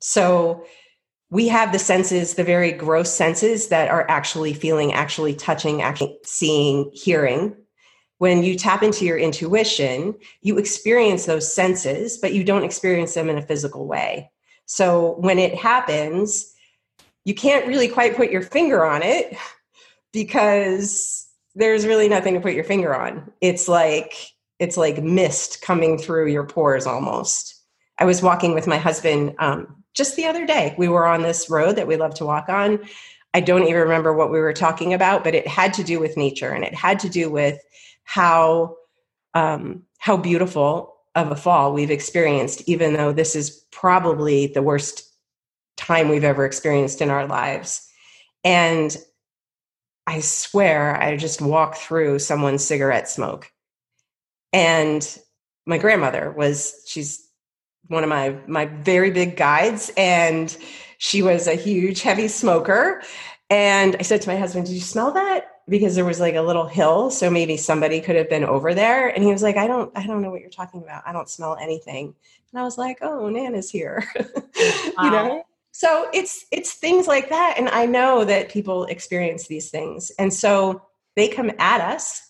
So 0.00 0.64
we 1.30 1.46
have 1.46 1.70
the 1.70 1.78
senses 1.78 2.34
the 2.34 2.42
very 2.42 2.72
gross 2.72 3.14
senses 3.14 3.68
that 3.68 3.88
are 3.88 4.04
actually 4.10 4.52
feeling 4.52 4.92
actually 4.92 5.34
touching 5.34 5.80
actually 5.80 6.18
seeing 6.24 6.90
hearing. 6.92 7.54
When 8.18 8.42
you 8.42 8.58
tap 8.58 8.82
into 8.82 9.04
your 9.04 9.16
intuition, 9.16 10.16
you 10.42 10.58
experience 10.58 11.26
those 11.26 11.54
senses, 11.54 12.18
but 12.18 12.34
you 12.34 12.42
don't 12.42 12.64
experience 12.64 13.14
them 13.14 13.30
in 13.30 13.38
a 13.38 13.46
physical 13.46 13.86
way. 13.86 14.28
So 14.66 15.14
when 15.20 15.38
it 15.38 15.54
happens, 15.54 16.52
you 17.24 17.32
can't 17.32 17.68
really 17.68 17.86
quite 17.86 18.16
put 18.16 18.32
your 18.32 18.42
finger 18.42 18.84
on 18.84 19.02
it 19.02 19.36
because 20.12 21.27
there's 21.58 21.86
really 21.86 22.08
nothing 22.08 22.34
to 22.34 22.40
put 22.40 22.54
your 22.54 22.64
finger 22.64 22.94
on. 22.94 23.30
It's 23.40 23.68
like 23.68 24.14
it's 24.60 24.76
like 24.76 25.02
mist 25.02 25.60
coming 25.60 25.98
through 25.98 26.28
your 26.28 26.44
pores 26.44 26.86
almost. 26.86 27.54
I 27.98 28.04
was 28.04 28.22
walking 28.22 28.54
with 28.54 28.66
my 28.66 28.78
husband 28.78 29.34
um, 29.38 29.84
just 29.94 30.16
the 30.16 30.26
other 30.26 30.46
day. 30.46 30.74
We 30.78 30.88
were 30.88 31.06
on 31.06 31.22
this 31.22 31.50
road 31.50 31.76
that 31.76 31.86
we 31.86 31.96
love 31.96 32.14
to 32.14 32.24
walk 32.24 32.48
on. 32.48 32.80
I 33.34 33.40
don't 33.40 33.64
even 33.64 33.74
remember 33.74 34.12
what 34.12 34.30
we 34.30 34.38
were 34.38 34.52
talking 34.52 34.94
about, 34.94 35.22
but 35.22 35.34
it 35.34 35.46
had 35.46 35.74
to 35.74 35.84
do 35.84 36.00
with 36.00 36.16
nature 36.16 36.50
and 36.50 36.64
it 36.64 36.74
had 36.74 36.98
to 37.00 37.08
do 37.08 37.30
with 37.30 37.60
how 38.04 38.76
um, 39.34 39.82
how 39.98 40.16
beautiful 40.16 40.94
of 41.14 41.30
a 41.32 41.36
fall 41.36 41.72
we've 41.72 41.90
experienced, 41.90 42.62
even 42.68 42.94
though 42.94 43.12
this 43.12 43.34
is 43.34 43.50
probably 43.72 44.46
the 44.46 44.62
worst 44.62 45.02
time 45.76 46.08
we've 46.08 46.24
ever 46.24 46.44
experienced 46.44 47.00
in 47.00 47.10
our 47.10 47.26
lives. 47.26 47.84
And 48.44 48.96
I 50.08 50.20
swear 50.20 50.96
I 50.96 51.18
just 51.18 51.42
walked 51.42 51.76
through 51.76 52.18
someone's 52.20 52.64
cigarette 52.64 53.10
smoke. 53.10 53.52
And 54.54 55.06
my 55.66 55.76
grandmother 55.76 56.32
was, 56.34 56.82
she's 56.86 57.28
one 57.88 58.02
of 58.02 58.08
my 58.08 58.36
my 58.46 58.66
very 58.66 59.10
big 59.10 59.36
guides 59.36 59.90
and 59.96 60.56
she 60.96 61.22
was 61.22 61.46
a 61.46 61.54
huge 61.54 62.02
heavy 62.02 62.28
smoker. 62.28 63.02
And 63.50 63.96
i 63.98 64.02
said 64.02 64.20
to 64.22 64.28
my 64.28 64.36
husband 64.36 64.66
did 64.66 64.74
you 64.74 64.80
smell 64.80 65.10
that? 65.12 65.46
Because 65.68 65.94
there 65.94 66.04
was 66.04 66.20
like 66.20 66.34
a 66.34 66.42
little 66.42 66.66
hill 66.66 67.10
so 67.10 67.30
maybe 67.30 67.58
somebody 67.58 68.00
could 68.00 68.16
have 68.16 68.30
been 68.30 68.44
over 68.44 68.72
there. 68.74 69.08
And 69.08 69.22
he 69.22 69.32
was 69.32 69.42
like 69.42 69.56
i 69.56 69.66
don't 69.66 69.90
i 69.96 70.06
don't 70.06 70.22
know 70.22 70.30
what 70.30 70.40
you're 70.40 70.50
talking 70.50 70.82
about. 70.82 71.02
I 71.06 71.12
don't 71.12 71.28
smell 71.28 71.56
anything. 71.60 72.14
And 72.52 72.60
i 72.60 72.62
was 72.62 72.78
like 72.78 72.98
oh 73.02 73.28
nana's 73.28 73.70
here. 73.70 74.04
Wow. 74.96 75.04
you 75.04 75.10
know 75.12 75.44
so 75.78 76.08
it's 76.12 76.44
it's 76.50 76.72
things 76.72 77.06
like 77.06 77.28
that 77.28 77.54
and 77.56 77.68
i 77.68 77.86
know 77.86 78.24
that 78.24 78.50
people 78.50 78.84
experience 78.86 79.46
these 79.46 79.70
things 79.70 80.10
and 80.18 80.34
so 80.34 80.82
they 81.18 81.28
come 81.28 81.50
at 81.58 81.80
us. 81.80 82.22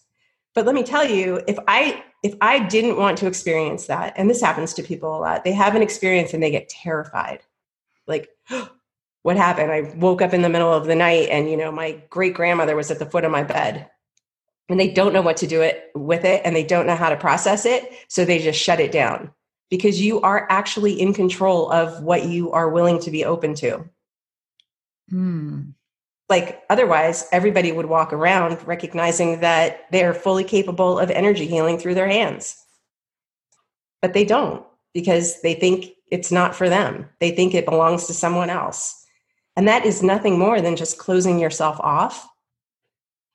But 0.54 0.64
let 0.64 0.74
me 0.74 0.82
tell 0.82 1.04
you 1.04 1.42
if 1.46 1.58
i 1.68 2.02
if 2.22 2.34
i 2.40 2.58
didn't 2.58 2.96
want 2.96 3.16
to 3.18 3.26
experience 3.26 3.86
that 3.86 4.14
and 4.16 4.28
this 4.28 4.40
happens 4.40 4.74
to 4.74 4.82
people 4.82 5.16
a 5.16 5.20
lot 5.20 5.44
they 5.44 5.52
have 5.52 5.74
an 5.74 5.82
experience 5.82 6.34
and 6.34 6.42
they 6.42 6.50
get 6.50 6.68
terrified. 6.68 7.40
Like 8.06 8.28
what 9.22 9.36
happened? 9.36 9.70
I 9.70 9.92
woke 9.96 10.22
up 10.22 10.34
in 10.34 10.42
the 10.42 10.48
middle 10.48 10.72
of 10.72 10.86
the 10.86 10.94
night 10.94 11.28
and 11.30 11.50
you 11.50 11.56
know 11.56 11.70
my 11.70 12.02
great 12.10 12.34
grandmother 12.34 12.76
was 12.76 12.90
at 12.90 12.98
the 12.98 13.06
foot 13.06 13.24
of 13.24 13.30
my 13.30 13.44
bed 13.44 13.88
and 14.68 14.80
they 14.80 14.90
don't 14.90 15.14
know 15.14 15.22
what 15.22 15.38
to 15.38 15.46
do 15.46 15.62
it 15.62 15.90
with 15.94 16.24
it 16.24 16.42
and 16.44 16.56
they 16.56 16.64
don't 16.64 16.86
know 16.86 16.96
how 16.96 17.08
to 17.08 17.16
process 17.16 17.64
it 17.64 17.92
so 18.08 18.24
they 18.24 18.40
just 18.40 18.60
shut 18.60 18.80
it 18.80 18.92
down 18.92 19.30
because 19.70 20.00
you 20.00 20.20
are 20.22 20.46
actually 20.50 21.00
in 21.00 21.12
control 21.12 21.70
of 21.70 22.02
what 22.02 22.26
you 22.26 22.52
are 22.52 22.70
willing 22.70 22.98
to 23.00 23.10
be 23.10 23.25
open 23.25 23.54
to. 23.56 23.88
Hmm. 25.10 25.70
like 26.28 26.62
otherwise 26.68 27.26
everybody 27.32 27.72
would 27.72 27.87
walk 27.87 28.12
around 28.12 28.58
recognizing 28.66 29.40
that 29.40 29.90
they're 29.90 30.12
fully 30.12 30.44
capable 30.44 30.98
of 30.98 31.10
energy 31.10 31.46
healing 31.46 31.78
through 31.78 31.94
their 31.94 32.08
hands. 32.08 32.62
But 34.02 34.12
they 34.12 34.26
don't 34.26 34.62
because 34.92 35.40
they 35.40 35.54
think 35.54 35.87
it's 36.10 36.30
not 36.30 36.54
for 36.54 36.68
them. 36.68 37.08
They 37.20 37.30
think 37.30 37.54
it 37.54 37.64
belongs 37.64 38.06
to 38.06 38.12
someone 38.12 38.50
else. 38.50 38.94
And 39.56 39.66
that 39.66 39.87
is 39.87 40.02
nothing 40.02 40.38
more 40.38 40.60
than 40.60 40.76
just 40.76 40.98
closing 40.98 41.38
yourself 41.38 41.80
off 41.80 42.28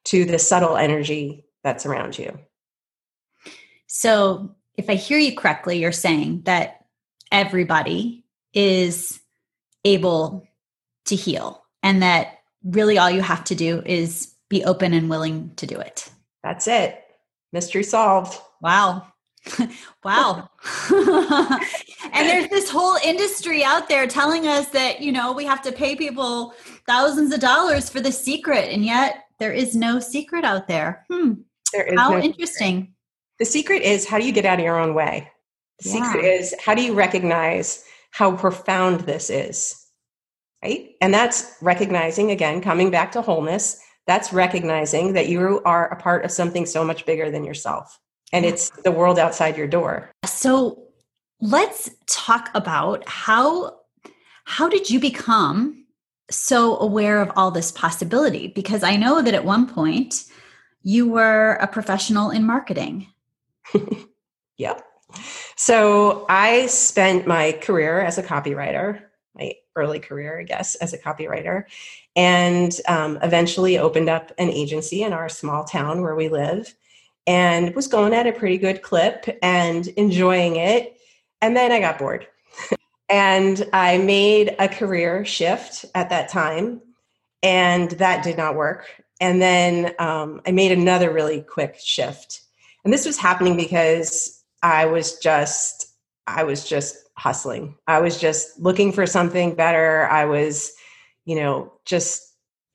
to 0.06 0.25
the 0.25 0.40
subtle 0.40 0.78
energy 0.78 1.46
that's 1.63 1.86
around 1.86 2.18
you. 2.18 2.38
So 3.88 4.56
if 4.77 4.89
i 4.89 4.96
hear 4.96 5.18
you 5.18 5.36
correctly 5.36 5.80
you're 5.80 5.92
saying 5.92 6.42
that 6.44 6.86
everybody 7.32 8.24
is 8.53 9.20
able 9.86 10.48
to 11.06 11.15
heal 11.15 11.63
and 11.82 12.01
that 12.01 12.39
really 12.63 12.98
all 12.98 13.10
you 13.10 13.22
have 13.22 13.44
to 13.46 13.56
do 13.56 13.82
is 13.86 14.34
be 14.50 14.63
open 14.63 14.94
and 14.94 15.10
willing 15.10 15.51
to 15.56 15.65
do 15.65 15.77
it. 15.77 16.10
That's 16.44 16.68
it. 16.68 17.03
Mystery 17.51 17.84
solved. 17.84 18.39
Wow. 18.62 19.08
wow. 20.03 20.50
and 20.92 22.30
there's 22.30 22.50
this 22.50 22.70
whole 22.70 22.98
industry 23.03 23.63
out 23.63 23.89
there 23.89 24.08
telling 24.08 24.48
us 24.48 24.70
that, 24.70 25.01
you 25.01 25.12
know, 25.12 25.34
we 25.34 25.44
have 25.46 25.62
to 25.63 25.72
pay 25.72 25.96
people 25.96 26.53
thousands 26.88 27.34
of 27.34 27.39
dollars 27.39 27.89
for 27.89 28.00
the 28.00 28.12
secret. 28.12 28.70
And 28.70 28.86
yet 28.86 29.25
there 29.39 29.51
is 29.51 29.75
no 29.75 30.00
secret 30.00 30.46
out 30.46 30.68
there. 30.68 31.06
Hmm. 31.12 31.34
There 31.74 31.86
is 31.86 32.00
how 32.00 32.12
no 32.12 32.20
interesting. 32.20 32.75
Secret. 32.75 32.94
The 33.40 33.46
secret 33.46 33.82
is 33.82 34.08
how 34.08 34.20
do 34.20 34.25
you 34.25 34.32
get 34.32 34.46
out 34.46 34.60
of 34.60 34.66
your 34.66 34.80
own 34.80 34.94
way? 34.94 35.30
The 35.82 35.90
yeah. 35.90 36.12
secret 36.12 36.25
is 36.25 36.56
how 36.63 36.75
do 36.75 36.84
you 36.84 36.94
recognize 36.94 37.84
how 38.12 38.36
profound 38.36 39.02
this 39.02 39.30
is? 39.30 39.84
right? 40.63 40.96
And 41.02 41.13
that's 41.13 41.56
recognizing, 41.62 42.32
again, 42.32 42.62
coming 42.62 42.90
back 42.90 43.12
to 43.13 43.22
wholeness, 43.22 43.80
that's 44.08 44.34
recognizing 44.34 45.13
that 45.13 45.28
you 45.28 45.62
are 45.66 45.88
a 45.88 45.96
part 45.96 46.25
of 46.25 46.32
something 46.32 46.66
so 46.66 46.84
much 46.84 47.06
bigger 47.06 47.30
than 47.30 47.44
yourself. 47.44 48.00
And 48.32 48.46
it's 48.46 48.72
the 48.84 48.92
world 48.92 49.20
outside 49.20 49.58
your 49.58 49.68
door. 49.68 50.10
So 50.25 50.88
let's 51.40 51.92
talk 52.08 52.50
about 52.56 53.08
how 53.08 53.80
how 54.46 54.68
did 54.68 54.90
you 54.90 55.00
become 55.00 55.86
so 56.30 56.78
aware 56.80 57.22
of 57.22 57.32
all 57.36 57.52
this 57.52 57.72
possibility? 57.72 58.48
Because 58.48 58.84
I 58.84 58.96
know 58.96 59.22
that 59.22 59.34
at 59.34 59.46
one 59.46 59.68
point 59.68 60.25
you 60.82 61.08
were 61.08 61.54
a 61.62 61.68
professional 61.68 62.32
in 62.32 62.44
marketing. 62.44 63.08
Yeah. 64.58 64.79
So 65.55 66.25
I 66.29 66.67
spent 66.67 67.27
my 67.27 67.51
career 67.62 68.01
as 68.01 68.17
a 68.17 68.24
copywriter 68.24 69.01
my 69.36 69.53
early 69.75 70.00
career, 70.00 70.39
I 70.39 70.43
guess, 70.43 70.75
as 70.75 70.93
a 70.93 70.98
copywriter, 70.98 71.63
and 72.15 72.75
um, 72.88 73.17
eventually 73.22 73.77
opened 73.77 74.10
up 74.10 74.32
an 74.38 74.50
agency 74.50 75.03
in 75.03 75.13
our 75.13 75.29
small 75.29 75.63
town 75.63 76.01
where 76.01 76.15
we 76.15 76.29
live 76.29 76.74
and 77.25 77.74
was 77.75 77.88
going 77.88 78.13
at 78.13 78.27
a 78.27 78.34
pretty 78.34 78.58
good 78.58 78.82
clip 78.82 79.25
and 79.41 79.88
enjoying 79.89 80.58
it. 80.58 80.98
And 81.41 81.55
then 81.55 81.72
I 81.72 81.79
got 81.79 81.98
bored. 81.98 82.27
and 83.10 83.67
I 83.74 83.98
made 83.98 84.55
a 84.60 84.67
career 84.67 85.25
shift 85.25 85.86
at 85.96 86.10
that 86.10 86.29
time, 86.29 86.82
and 87.41 87.91
that 87.91 88.24
did 88.24 88.38
not 88.38 88.55
work. 88.55 88.86
And 89.20 89.41
then 89.41 89.93
um, 90.00 90.41
I 90.46 90.51
made 90.51 90.72
another 90.72 91.12
really 91.12 91.41
quick 91.41 91.77
shift. 91.79 92.41
And 92.84 92.94
this 92.94 93.06
was 93.06 93.18
happening 93.18 93.56
because 93.56 94.44
I 94.62 94.86
was 94.86 95.18
just, 95.20 95.88
I 96.28 96.44
was 96.44 96.68
just 96.68 96.98
hustling. 97.16 97.75
I 97.88 98.00
was 98.00 98.20
just 98.20 98.60
looking 98.60 98.92
for 98.92 99.06
something 99.06 99.56
better. 99.56 100.08
I 100.08 100.25
was, 100.25 100.74
you 101.25 101.36
know, 101.36 101.72
just 101.86 102.22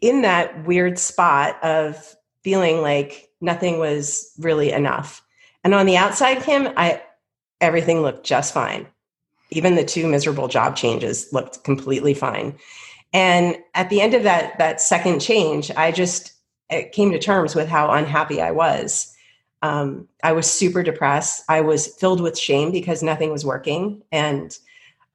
in 0.00 0.23
that 0.23 0.65
weird 0.67 0.99
spot 0.99 1.62
of 1.62 2.17
feeling 2.43 2.81
like 2.81 3.29
nothing 3.41 3.79
was 3.79 4.33
really 4.38 4.71
enough. 4.71 5.23
And 5.65 5.75
on 5.75 5.87
the 5.87 5.97
outside, 5.97 6.43
Kim, 6.43 6.73
I 6.77 7.03
everything 7.61 8.00
looked 8.00 8.25
just 8.25 8.55
fine. 8.55 8.87
Even 9.50 9.75
the 9.75 9.85
two 9.85 10.07
miserable 10.07 10.49
job 10.49 10.77
changes 10.77 11.33
looked 11.33 11.65
completely 11.65 12.15
fine. 12.15 12.57
And 13.12 13.57
at 13.75 13.91
the 13.91 14.00
end 14.00 14.15
of 14.15 14.23
that 14.23 14.59
that 14.59 14.81
second 14.81 15.21
change, 15.21 15.71
I 15.73 15.91
just 15.91 16.33
came 16.93 17.11
to 17.11 17.19
terms 17.19 17.55
with 17.55 17.69
how 17.69 17.91
unhappy 17.91 18.41
I 18.41 18.50
was 18.50 19.08
um, 19.62 20.09
I 20.23 20.33
was 20.33 20.50
super 20.50 20.83
depressed. 20.83 21.45
I 21.49 21.61
was 21.61 21.87
filled 21.87 22.21
with 22.21 22.38
shame 22.38 22.71
because 22.71 23.03
nothing 23.03 23.33
was 23.33 23.45
working, 23.45 24.03
and 24.12 24.57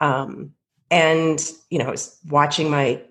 um, 0.02 0.54
and 0.92 1.52
you 1.70 1.80
know, 1.80 1.86
I 1.86 1.92
was 1.92 2.18
watching 2.30 2.70
my 2.70 3.02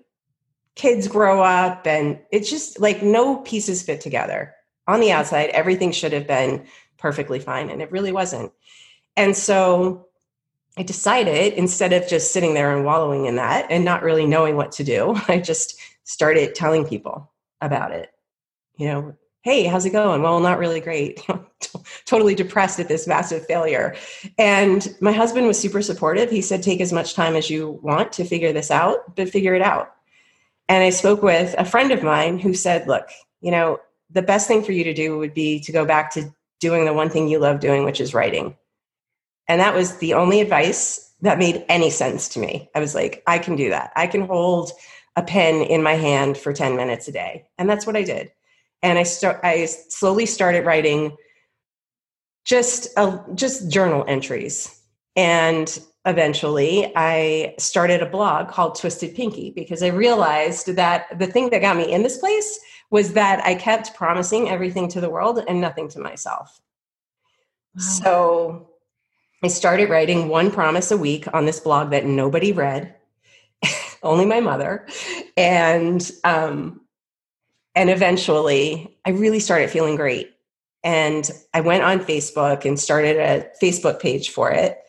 kids 0.75 1.07
grow 1.07 1.41
up, 1.41 1.87
and 1.87 2.19
it's 2.31 2.49
just 2.49 2.79
like 2.79 3.01
no 3.01 3.37
pieces 3.37 3.81
fit 3.81 4.01
together. 4.01 4.53
On 4.87 4.99
the 4.99 5.11
outside, 5.11 5.49
everything 5.49 5.91
should 5.91 6.13
have 6.13 6.27
been 6.27 6.65
perfectly 6.97 7.39
fine, 7.39 7.69
and 7.69 7.81
it 7.81 7.91
really 7.91 8.11
wasn't. 8.11 8.51
And 9.15 9.35
so 9.35 10.07
I 10.77 10.83
decided 10.83 11.53
instead 11.53 11.93
of 11.93 12.07
just 12.07 12.31
sitting 12.31 12.53
there 12.53 12.75
and 12.75 12.85
wallowing 12.85 13.25
in 13.25 13.35
that 13.37 13.67
and 13.69 13.85
not 13.85 14.03
really 14.03 14.25
knowing 14.25 14.55
what 14.55 14.71
to 14.73 14.83
do, 14.83 15.15
I 15.27 15.39
just 15.39 15.79
started 16.03 16.53
telling 16.53 16.85
people 16.85 17.31
about 17.61 17.91
it. 17.91 18.09
You 18.77 18.87
know, 18.87 19.15
hey 19.43 19.65
how's 19.65 19.85
it 19.85 19.91
going? 19.91 20.21
Well 20.21 20.39
not 20.39 20.57
really 20.57 20.79
great. 20.79 21.21
Totally 22.05 22.33
depressed 22.33 22.79
at 22.79 22.87
this 22.87 23.07
massive 23.07 23.45
failure. 23.45 23.95
And 24.37 24.95
my 25.01 25.11
husband 25.11 25.47
was 25.47 25.59
super 25.59 25.81
supportive. 25.81 26.31
He 26.31 26.41
said 26.41 26.63
take 26.63 26.79
as 26.81 26.93
much 26.93 27.13
time 27.13 27.35
as 27.35 27.49
you 27.49 27.79
want 27.83 28.13
to 28.13 28.23
figure 28.23 28.53
this 28.53 28.71
out 28.71 29.15
but 29.15 29.29
figure 29.29 29.53
it 29.53 29.61
out. 29.61 29.93
And 30.69 30.81
i 30.81 30.89
spoke 30.89 31.21
with 31.21 31.53
a 31.57 31.65
friend 31.65 31.91
of 31.91 32.03
mine 32.03 32.39
who 32.39 32.53
said 32.53 32.87
look 32.87 33.07
you 33.41 33.51
know 33.51 33.79
the 34.09 34.21
best 34.21 34.47
thing 34.47 34.63
for 34.63 34.71
you 34.71 34.83
to 34.85 34.93
do 34.93 35.17
would 35.17 35.33
be 35.33 35.59
to 35.59 35.71
go 35.71 35.85
back 35.85 36.13
to 36.13 36.33
doing 36.59 36.85
the 36.85 36.93
one 36.93 37.09
thing 37.09 37.27
you 37.27 37.39
love 37.39 37.59
doing 37.59 37.83
which 37.83 37.99
is 37.99 38.13
writing. 38.13 38.55
And 39.49 39.59
that 39.59 39.75
was 39.75 39.97
the 39.97 40.13
only 40.13 40.39
advice 40.39 41.11
that 41.21 41.37
made 41.37 41.65
any 41.67 41.89
sense 41.89 42.29
to 42.29 42.39
me. 42.39 42.69
I 42.73 42.79
was 42.79 42.95
like 42.95 43.23
i 43.27 43.39
can 43.39 43.57
do 43.57 43.69
that. 43.71 43.91
I 43.97 44.07
can 44.07 44.21
hold 44.21 44.71
a 45.17 45.21
pen 45.21 45.55
in 45.63 45.83
my 45.83 45.93
hand 45.93 46.37
for 46.37 46.53
10 46.53 46.77
minutes 46.77 47.09
a 47.09 47.11
day. 47.11 47.45
And 47.57 47.69
that's 47.69 47.85
what 47.85 47.97
i 47.97 48.03
did 48.03 48.31
and 48.83 48.99
I 48.99 49.03
start 49.03 49.39
I 49.43 49.65
slowly 49.65 50.27
started 50.27 50.65
writing 50.65 51.15
just 52.45 52.89
a, 52.97 53.23
just 53.33 53.71
journal 53.71 54.05
entries 54.07 54.81
and 55.15 55.79
eventually 56.05 56.91
I 56.95 57.55
started 57.57 58.01
a 58.01 58.09
blog 58.09 58.49
called 58.49 58.75
Twisted 58.75 59.15
Pinky 59.15 59.51
because 59.51 59.81
I 59.81 59.87
realized 59.87 60.75
that 60.75 61.17
the 61.17 61.27
thing 61.27 61.49
that 61.49 61.61
got 61.61 61.77
me 61.77 61.91
in 61.91 62.03
this 62.03 62.17
place 62.17 62.59
was 62.91 63.13
that 63.13 63.43
I 63.45 63.55
kept 63.55 63.95
promising 63.95 64.49
everything 64.49 64.87
to 64.89 65.01
the 65.01 65.09
world 65.09 65.43
and 65.47 65.61
nothing 65.61 65.87
to 65.89 65.99
myself. 65.99 66.61
Wow. 67.75 67.81
So 67.81 68.69
I 69.43 69.47
started 69.47 69.89
writing 69.89 70.27
one 70.27 70.51
promise 70.51 70.91
a 70.91 70.97
week 70.97 71.25
on 71.33 71.45
this 71.45 71.59
blog 71.59 71.91
that 71.91 72.05
nobody 72.05 72.51
read, 72.51 72.93
only 74.03 74.25
my 74.25 74.41
mother. 74.41 74.87
And 75.37 76.11
um, 76.23 76.81
and 77.75 77.89
eventually 77.89 78.97
i 79.05 79.09
really 79.09 79.39
started 79.39 79.69
feeling 79.69 79.95
great. 79.95 80.31
And 80.83 81.29
i 81.53 81.61
went 81.61 81.83
on 81.83 81.99
facebook 81.99 82.65
and 82.65 82.79
started 82.79 83.17
a 83.17 83.47
facebook 83.61 83.99
page 83.99 84.29
for 84.29 84.51
it. 84.51 84.79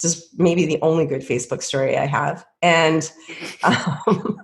Just 0.00 0.38
maybe 0.38 0.66
the 0.66 0.80
only 0.82 1.06
good 1.06 1.22
facebook 1.22 1.62
story 1.62 1.96
i 1.96 2.06
have. 2.06 2.44
And 2.62 3.10
um, 3.62 4.40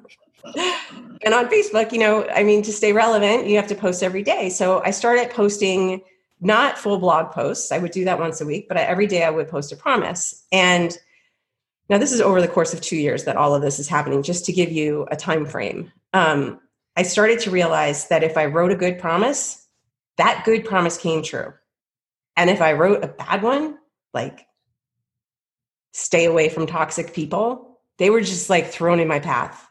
and 1.23 1.35
on 1.35 1.49
facebook 1.49 1.93
you 1.93 1.99
know 1.99 2.27
i 2.31 2.43
mean 2.43 2.63
to 2.63 2.73
stay 2.73 2.93
relevant 2.93 3.47
you 3.47 3.57
have 3.57 3.69
to 3.69 3.75
post 3.75 4.03
every 4.03 4.23
day. 4.23 4.49
So 4.51 4.83
i 4.85 4.91
started 4.91 5.31
posting 5.31 6.03
not 6.43 6.79
full 6.79 6.99
blog 6.99 7.33
posts. 7.33 7.71
I 7.71 7.79
would 7.79 7.91
do 7.91 8.05
that 8.07 8.19
once 8.19 8.41
a 8.41 8.47
week 8.47 8.67
but 8.69 8.77
every 8.77 9.07
day 9.07 9.25
i 9.25 9.31
would 9.31 9.49
post 9.49 9.73
a 9.73 9.77
promise. 9.77 10.45
And 10.53 10.97
now 11.91 11.99
this 11.99 12.13
is 12.13 12.21
over 12.21 12.41
the 12.41 12.49
course 12.49 12.73
of 12.73 12.81
two 12.81 12.97
years 12.97 13.25
that 13.25 13.37
all 13.37 13.53
of 13.53 13.63
this 13.63 13.81
is 13.81 13.89
happening 13.89 14.23
just 14.23 14.45
to 14.45 14.53
give 14.53 14.71
you 14.71 15.09
a 15.11 15.17
time 15.17 15.45
frame 15.45 15.91
um, 16.13 16.61
I 17.01 17.03
started 17.03 17.41
to 17.41 17.51
realize 17.51 18.09
that 18.09 18.23
if 18.23 18.37
I 18.37 18.45
wrote 18.45 18.73
a 18.73 18.77
good 18.77 18.99
promise, 18.99 19.67
that 20.19 20.45
good 20.45 20.67
promise 20.67 20.99
came 20.99 21.23
true. 21.23 21.55
And 22.37 22.51
if 22.51 22.61
I 22.61 22.75
wrote 22.75 23.03
a 23.03 23.09
bad 23.09 23.43
one, 23.43 23.79
like 24.13 24.47
stay 25.95 26.27
away 26.27 26.51
from 26.51 26.67
toxic 26.67 27.15
people, 27.15 27.81
they 27.97 28.11
were 28.11 28.21
just 28.21 28.51
like 28.51 28.67
thrown 28.67 29.01
in 29.01 29.09
my 29.09 29.19
path. 29.19 29.67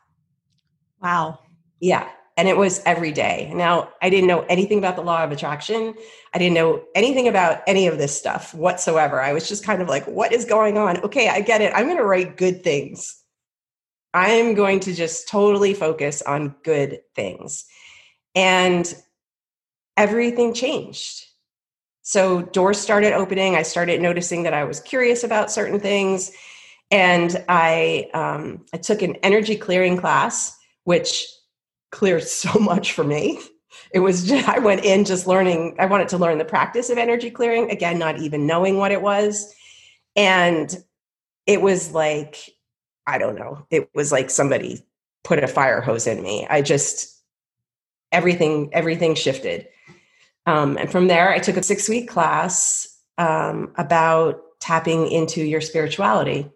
Wow. 1.03 1.37
Yeah. 1.79 2.09
And 2.35 2.47
it 2.47 2.57
was 2.57 2.81
every 2.83 3.11
day. 3.11 3.51
Now, 3.53 3.89
I 4.01 4.09
didn't 4.09 4.27
know 4.27 4.41
anything 4.49 4.79
about 4.79 4.95
the 4.95 5.03
law 5.03 5.23
of 5.23 5.31
attraction. 5.31 5.93
I 6.33 6.39
didn't 6.39 6.55
know 6.55 6.81
anything 6.95 7.27
about 7.27 7.61
any 7.67 7.85
of 7.85 7.99
this 7.99 8.17
stuff 8.17 8.55
whatsoever. 8.55 9.21
I 9.21 9.33
was 9.33 9.47
just 9.47 9.63
kind 9.63 9.83
of 9.83 9.87
like, 9.87 10.07
what 10.07 10.33
is 10.33 10.45
going 10.45 10.79
on? 10.79 10.97
Okay, 11.01 11.29
I 11.29 11.41
get 11.41 11.61
it. 11.61 11.73
I'm 11.75 11.85
going 11.85 11.97
to 11.97 12.03
write 12.03 12.37
good 12.37 12.63
things. 12.63 13.18
I'm 14.13 14.55
going 14.55 14.79
to 14.81 14.93
just 14.93 15.27
totally 15.27 15.73
focus 15.73 16.21
on 16.21 16.55
good 16.63 16.99
things. 17.15 17.65
And 18.35 18.93
everything 19.97 20.53
changed. 20.53 21.25
So 22.01 22.41
doors 22.41 22.79
started 22.79 23.13
opening. 23.13 23.55
I 23.55 23.63
started 23.63 24.01
noticing 24.01 24.43
that 24.43 24.53
I 24.53 24.63
was 24.63 24.79
curious 24.79 25.23
about 25.23 25.51
certain 25.51 25.79
things. 25.79 26.31
And 26.89 27.43
I, 27.47 28.09
um, 28.13 28.65
I 28.73 28.77
took 28.77 29.01
an 29.01 29.15
energy 29.17 29.55
clearing 29.55 29.97
class, 29.97 30.57
which 30.85 31.27
cleared 31.91 32.23
so 32.27 32.57
much 32.59 32.93
for 32.93 33.03
me. 33.03 33.39
It 33.93 33.99
was 33.99 34.27
just, 34.27 34.47
I 34.47 34.59
went 34.59 34.85
in 34.85 35.05
just 35.05 35.27
learning, 35.27 35.75
I 35.79 35.85
wanted 35.85 36.09
to 36.09 36.17
learn 36.17 36.37
the 36.37 36.45
practice 36.45 36.89
of 36.89 36.97
energy 36.97 37.29
clearing, 37.29 37.69
again, 37.69 37.99
not 37.99 38.19
even 38.19 38.47
knowing 38.47 38.77
what 38.77 38.91
it 38.91 39.01
was. 39.01 39.53
And 40.15 40.75
it 41.45 41.61
was 41.61 41.91
like, 41.91 42.37
I 43.09 43.17
don't 43.17 43.35
know, 43.35 43.65
it 43.71 43.89
was 43.95 44.11
like 44.11 44.29
somebody 44.29 44.85
put 45.23 45.43
a 45.43 45.47
fire 45.47 45.81
hose 45.81 46.07
in 46.07 46.21
me. 46.21 46.47
I 46.49 46.61
just, 46.61 47.19
everything, 48.11 48.69
everything 48.71 49.15
shifted. 49.15 49.67
Um, 50.45 50.77
and 50.77 50.91
from 50.91 51.07
there, 51.07 51.29
I 51.29 51.39
took 51.39 51.57
a 51.57 51.63
six 51.63 51.89
week 51.89 52.07
class 52.07 52.87
um, 53.17 53.73
about 53.77 54.41
tapping 54.59 55.11
into 55.11 55.43
your 55.43 55.61
spirituality. 55.61 56.49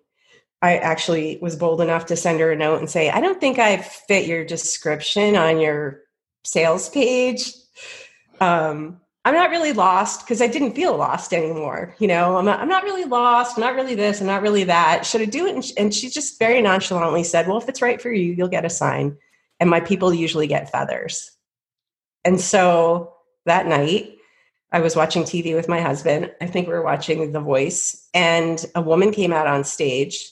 I 0.62 0.78
actually 0.78 1.40
was 1.42 1.56
bold 1.56 1.82
enough 1.82 2.06
to 2.08 2.16
send 2.16 2.40
her 2.40 2.52
a 2.52 2.56
note 2.56 2.80
and 2.80 2.90
say, 2.90 3.10
I 3.10 3.20
don't 3.20 3.42
think 3.42 3.60
I 3.60 3.78
fit 3.78 4.28
your 4.28 4.46
description 4.46 5.36
on 5.36 5.60
your 5.60 6.02
sales 6.44 6.90
page. 6.90 7.54
Um, 8.40 9.02
I'm 9.26 9.34
not 9.34 9.52
really 9.52 9.72
lost 9.72 10.22
because 10.22 10.42
I 10.42 10.48
didn't 10.48 10.76
feel 10.76 10.98
lost 10.98 11.34
anymore. 11.34 11.96
You 12.00 12.08
know, 12.08 12.38
I'm 12.38 12.46
not, 12.46 12.60
I'm 12.60 12.68
not 12.68 12.84
really 12.84 13.06
lost. 13.06 13.58
I'm 13.58 13.62
not 13.62 13.76
really 13.76 13.96
this. 13.96 14.20
I'm 14.20 14.28
not 14.28 14.42
really 14.42 14.66
that. 14.66 15.06
Should 15.06 15.22
I 15.22 15.26
do 15.26 15.46
it? 15.46 15.56
And 15.56 15.66
and 15.78 15.94
she 15.94 16.10
just 16.10 16.40
very 16.40 16.62
nonchalantly 16.62 17.24
said, 17.24 17.48
Well, 17.48 17.58
if 17.58 17.70
it's 17.70 17.82
right 17.82 18.02
for 18.02 18.12
you, 18.12 18.34
you'll 18.34 18.50
get 18.50 18.66
a 18.66 18.70
sign. 18.70 19.18
And 19.60 19.70
my 19.70 19.80
people 19.80 20.14
usually 20.14 20.48
get 20.48 20.72
feathers. 20.72 21.32
And 22.26 22.40
so 22.40 23.14
that 23.46 23.66
night, 23.66 24.18
I 24.74 24.80
was 24.80 24.96
watching 24.96 25.24
TV 25.24 25.56
with 25.56 25.70
my 25.70 25.80
husband. 25.80 26.32
I 26.42 26.48
think 26.48 26.68
we 26.68 26.74
were 26.74 26.84
watching 26.84 27.32
The 27.32 27.40
Voice, 27.40 28.10
and 28.14 28.66
a 28.76 28.82
woman 28.82 29.12
came 29.12 29.32
out 29.32 29.48
on 29.48 29.64
stage. 29.64 30.32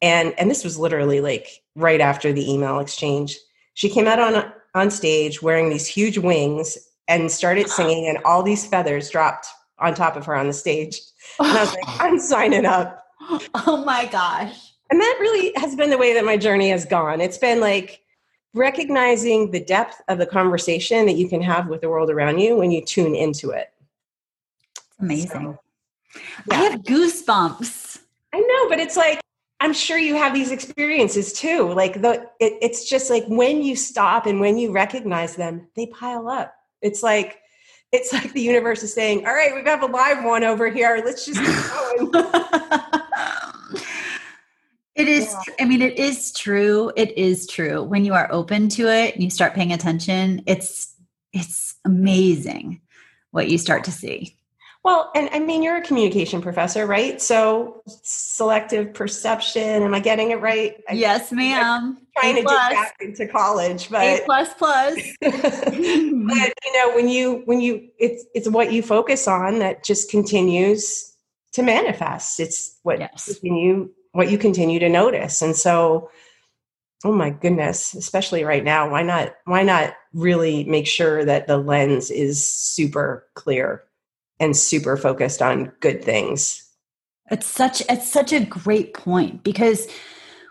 And, 0.00 0.32
and 0.38 0.50
this 0.50 0.64
was 0.64 0.78
literally 0.78 1.20
like 1.20 1.62
right 1.74 2.00
after 2.00 2.32
the 2.32 2.50
email 2.50 2.78
exchange. 2.78 3.36
She 3.74 3.90
came 3.90 4.06
out 4.06 4.20
on, 4.20 4.52
on 4.74 4.90
stage 4.90 5.42
wearing 5.42 5.68
these 5.68 5.86
huge 5.86 6.18
wings 6.18 6.78
and 7.08 7.30
started 7.30 7.68
singing, 7.68 8.06
and 8.06 8.18
all 8.24 8.42
these 8.42 8.66
feathers 8.66 9.10
dropped 9.10 9.46
on 9.78 9.94
top 9.94 10.16
of 10.16 10.26
her 10.26 10.36
on 10.36 10.46
the 10.46 10.52
stage. 10.52 11.00
And 11.38 11.48
I 11.48 11.60
was 11.62 11.74
like, 11.74 11.84
I'm 12.00 12.18
signing 12.18 12.66
up. 12.66 13.04
Oh 13.54 13.82
my 13.84 14.06
gosh. 14.06 14.72
And 14.90 15.00
that 15.00 15.18
really 15.20 15.52
has 15.56 15.74
been 15.74 15.90
the 15.90 15.98
way 15.98 16.14
that 16.14 16.24
my 16.24 16.36
journey 16.36 16.70
has 16.70 16.84
gone. 16.84 17.20
It's 17.20 17.38
been 17.38 17.60
like 17.60 18.02
recognizing 18.54 19.50
the 19.50 19.60
depth 19.60 20.00
of 20.08 20.18
the 20.18 20.26
conversation 20.26 21.06
that 21.06 21.16
you 21.16 21.28
can 21.28 21.42
have 21.42 21.68
with 21.68 21.80
the 21.80 21.88
world 21.88 22.10
around 22.10 22.38
you 22.38 22.56
when 22.56 22.70
you 22.70 22.84
tune 22.84 23.14
into 23.14 23.50
it. 23.50 23.72
Amazing. 25.00 25.28
So, 25.30 25.60
yeah. 26.50 26.56
I 26.58 26.62
have 26.64 26.82
goosebumps. 26.82 28.00
I 28.32 28.40
know, 28.40 28.68
but 28.68 28.78
it's 28.78 28.96
like 28.96 29.20
I'm 29.60 29.72
sure 29.72 29.98
you 29.98 30.14
have 30.14 30.34
these 30.34 30.50
experiences 30.50 31.32
too. 31.32 31.72
Like 31.72 32.00
the 32.00 32.28
it, 32.40 32.54
it's 32.62 32.88
just 32.88 33.10
like 33.10 33.24
when 33.26 33.62
you 33.62 33.76
stop 33.76 34.26
and 34.26 34.40
when 34.40 34.56
you 34.56 34.72
recognize 34.72 35.36
them, 35.36 35.68
they 35.74 35.86
pile 35.86 36.28
up. 36.28 36.54
It's 36.82 37.02
like 37.02 37.40
it's 37.92 38.12
like 38.12 38.32
the 38.32 38.42
universe 38.42 38.82
is 38.82 38.92
saying, 38.94 39.26
"All 39.26 39.34
right, 39.34 39.50
we 39.50 39.58
have 39.58 39.80
got 39.80 39.82
a 39.82 39.92
live 39.92 40.24
one 40.24 40.44
over 40.44 40.70
here. 40.70 41.02
Let's 41.04 41.26
just 41.26 41.40
keep 41.40 42.10
going." 42.10 42.10
it 44.94 45.08
is. 45.08 45.24
Yeah. 45.24 45.54
I 45.60 45.64
mean, 45.64 45.82
it 45.82 45.98
is 45.98 46.32
true. 46.32 46.92
It 46.96 47.16
is 47.16 47.46
true. 47.46 47.82
When 47.82 48.04
you 48.04 48.14
are 48.14 48.30
open 48.30 48.68
to 48.70 48.88
it 48.88 49.14
and 49.14 49.24
you 49.24 49.30
start 49.30 49.54
paying 49.54 49.72
attention, 49.72 50.42
it's 50.46 50.94
it's 51.32 51.76
amazing 51.84 52.80
what 53.30 53.48
you 53.48 53.58
start 53.58 53.84
to 53.84 53.92
see. 53.92 54.37
Well, 54.88 55.10
and 55.14 55.28
I 55.34 55.38
mean, 55.38 55.62
you're 55.62 55.76
a 55.76 55.82
communication 55.82 56.40
professor, 56.40 56.86
right? 56.86 57.20
So 57.20 57.82
selective 58.04 58.94
perception. 58.94 59.82
Am 59.82 59.92
I 59.92 60.00
getting 60.00 60.30
it 60.30 60.40
right? 60.40 60.82
Yes, 60.90 61.30
ma'am. 61.30 61.62
I'm 61.62 62.06
trying 62.18 62.38
a 62.38 62.40
to 62.40 62.42
plus. 62.44 62.68
get 62.70 62.72
back 62.72 62.96
into 63.00 63.26
college, 63.26 63.90
but 63.90 64.02
A 64.02 64.24
plus 64.24 64.54
plus. 64.54 64.94
but 65.20 65.30
you 65.30 66.72
know, 66.72 66.92
when 66.94 67.06
you 67.06 67.42
when 67.44 67.60
you 67.60 67.86
it's 67.98 68.24
it's 68.34 68.48
what 68.48 68.72
you 68.72 68.80
focus 68.80 69.28
on 69.28 69.58
that 69.58 69.84
just 69.84 70.10
continues 70.10 71.14
to 71.52 71.62
manifest. 71.62 72.40
It's 72.40 72.78
what 72.82 72.98
yes. 72.98 73.38
you 73.42 73.92
what 74.12 74.30
you 74.30 74.38
continue 74.38 74.78
to 74.78 74.88
notice, 74.88 75.42
and 75.42 75.54
so. 75.54 76.10
Oh 77.04 77.12
my 77.12 77.30
goodness, 77.30 77.94
especially 77.94 78.42
right 78.42 78.64
now. 78.64 78.90
Why 78.90 79.02
not 79.02 79.34
why 79.44 79.62
not 79.62 79.94
really 80.14 80.64
make 80.64 80.86
sure 80.86 81.24
that 81.24 81.46
the 81.46 81.56
lens 81.56 82.10
is 82.10 82.44
super 82.44 83.24
clear 83.34 83.84
and 84.40 84.56
super 84.56 84.96
focused 84.96 85.42
on 85.42 85.72
good 85.80 86.02
things. 86.02 86.64
It's 87.30 87.46
such 87.46 87.82
it's 87.88 88.10
such 88.10 88.32
a 88.32 88.44
great 88.44 88.94
point 88.94 89.42
because 89.42 89.86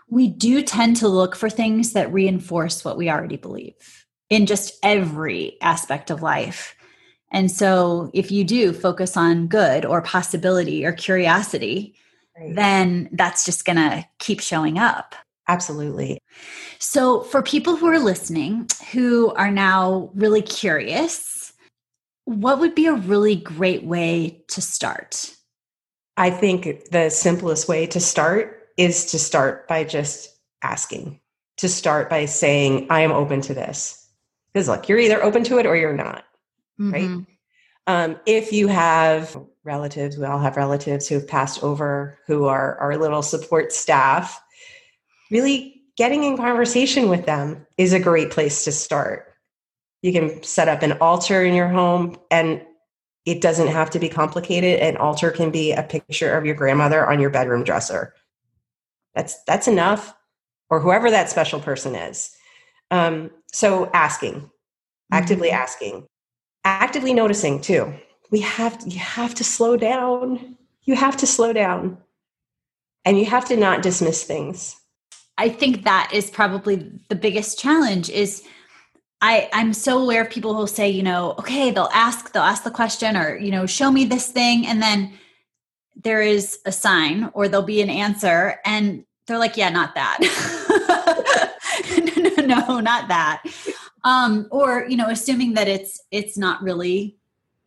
we 0.08 0.28
do 0.28 0.62
tend 0.62 0.96
to 0.96 1.08
look 1.08 1.36
for 1.36 1.50
things 1.50 1.92
that 1.92 2.12
reinforce 2.12 2.84
what 2.84 2.96
we 2.96 3.10
already 3.10 3.36
believe 3.36 4.06
in 4.30 4.46
just 4.46 4.78
every 4.82 5.56
aspect 5.60 6.10
of 6.10 6.22
life. 6.22 6.74
And 7.30 7.50
so 7.50 8.10
if 8.14 8.30
you 8.30 8.44
do 8.44 8.72
focus 8.72 9.16
on 9.16 9.48
good 9.48 9.84
or 9.84 10.00
possibility 10.00 10.86
or 10.86 10.92
curiosity, 10.92 11.94
right. 12.38 12.54
then 12.54 13.08
that's 13.12 13.44
just 13.44 13.64
going 13.64 13.76
to 13.76 14.06
keep 14.18 14.40
showing 14.40 14.78
up. 14.78 15.14
Absolutely. 15.46 16.18
So, 16.78 17.22
for 17.22 17.42
people 17.42 17.74
who 17.74 17.86
are 17.86 17.98
listening 17.98 18.68
who 18.92 19.32
are 19.34 19.50
now 19.50 20.10
really 20.14 20.42
curious 20.42 21.37
what 22.28 22.58
would 22.58 22.74
be 22.74 22.84
a 22.84 22.92
really 22.92 23.36
great 23.36 23.84
way 23.84 24.44
to 24.48 24.60
start? 24.60 25.34
I 26.18 26.28
think 26.28 26.90
the 26.90 27.08
simplest 27.08 27.68
way 27.68 27.86
to 27.86 28.00
start 28.00 28.68
is 28.76 29.06
to 29.12 29.18
start 29.18 29.66
by 29.66 29.84
just 29.84 30.36
asking, 30.62 31.20
to 31.56 31.70
start 31.70 32.10
by 32.10 32.26
saying, 32.26 32.88
I 32.90 33.00
am 33.00 33.12
open 33.12 33.40
to 33.42 33.54
this. 33.54 34.06
Because 34.52 34.68
look, 34.68 34.90
you're 34.90 34.98
either 34.98 35.22
open 35.22 35.42
to 35.44 35.58
it 35.58 35.64
or 35.64 35.74
you're 35.74 35.96
not, 35.96 36.24
mm-hmm. 36.78 36.92
right? 36.92 37.26
Um, 37.86 38.20
if 38.26 38.52
you 38.52 38.66
have 38.66 39.34
relatives, 39.64 40.18
we 40.18 40.26
all 40.26 40.38
have 40.38 40.58
relatives 40.58 41.08
who 41.08 41.14
have 41.14 41.26
passed 41.26 41.62
over 41.62 42.18
who 42.26 42.44
are 42.44 42.76
our 42.78 42.98
little 42.98 43.22
support 43.22 43.72
staff, 43.72 44.38
really 45.30 45.80
getting 45.96 46.24
in 46.24 46.36
conversation 46.36 47.08
with 47.08 47.24
them 47.24 47.66
is 47.78 47.94
a 47.94 48.00
great 48.00 48.30
place 48.30 48.64
to 48.64 48.72
start 48.72 49.27
you 50.02 50.12
can 50.12 50.42
set 50.42 50.68
up 50.68 50.82
an 50.82 50.92
altar 51.00 51.44
in 51.44 51.54
your 51.54 51.68
home 51.68 52.16
and 52.30 52.62
it 53.28 53.42
doesn't 53.42 53.68
have 53.68 53.90
to 53.90 53.98
be 53.98 54.08
complicated. 54.08 54.80
An 54.80 54.96
altar 54.96 55.30
can 55.30 55.50
be 55.50 55.72
a 55.72 55.82
picture 55.82 56.36
of 56.36 56.46
your 56.46 56.54
grandmother 56.54 57.06
on 57.06 57.20
your 57.20 57.28
bedroom 57.28 57.62
dresser. 57.62 58.14
That's 59.14 59.42
that's 59.44 59.68
enough, 59.68 60.14
or 60.70 60.80
whoever 60.80 61.10
that 61.10 61.28
special 61.28 61.60
person 61.60 61.94
is. 61.94 62.34
Um, 62.90 63.30
so 63.52 63.90
asking, 63.92 64.50
actively 65.12 65.48
mm-hmm. 65.48 65.62
asking, 65.62 66.06
actively 66.64 67.12
noticing 67.12 67.60
too. 67.60 67.92
We 68.30 68.40
have 68.40 68.82
you 68.86 68.98
have 68.98 69.34
to 69.34 69.44
slow 69.44 69.76
down. 69.76 70.56
You 70.84 70.94
have 70.94 71.18
to 71.18 71.26
slow 71.26 71.52
down, 71.52 71.98
and 73.04 73.18
you 73.18 73.26
have 73.26 73.46
to 73.48 73.56
not 73.56 73.82
dismiss 73.82 74.24
things. 74.24 74.74
I 75.36 75.50
think 75.50 75.84
that 75.84 76.10
is 76.14 76.30
probably 76.30 76.90
the 77.08 77.14
biggest 77.14 77.58
challenge. 77.58 78.08
Is 78.08 78.42
I, 79.20 79.48
I'm 79.52 79.72
so 79.72 80.00
aware 80.00 80.22
of 80.22 80.30
people 80.30 80.54
who 80.54 80.66
say, 80.66 80.88
you 80.88 81.02
know, 81.02 81.34
okay, 81.38 81.70
they'll 81.70 81.90
ask, 81.92 82.32
they'll 82.32 82.42
ask 82.42 82.62
the 82.62 82.70
question 82.70 83.16
or, 83.16 83.36
you 83.36 83.50
know, 83.50 83.66
show 83.66 83.90
me 83.90 84.04
this 84.04 84.28
thing. 84.28 84.66
And 84.66 84.80
then 84.80 85.12
there 85.96 86.22
is 86.22 86.60
a 86.64 86.72
sign 86.72 87.30
or 87.34 87.48
there'll 87.48 87.66
be 87.66 87.82
an 87.82 87.90
answer. 87.90 88.60
And 88.64 89.04
they're 89.26 89.38
like, 89.38 89.56
yeah, 89.56 89.70
not 89.70 89.94
that. 89.96 90.18
no, 91.98 92.42
no, 92.46 92.60
no, 92.60 92.80
not 92.80 93.08
that. 93.08 93.42
Um, 94.04 94.46
or, 94.50 94.86
you 94.88 94.96
know, 94.96 95.08
assuming 95.08 95.54
that 95.54 95.66
it's, 95.66 96.00
it's 96.12 96.38
not 96.38 96.62
really 96.62 97.16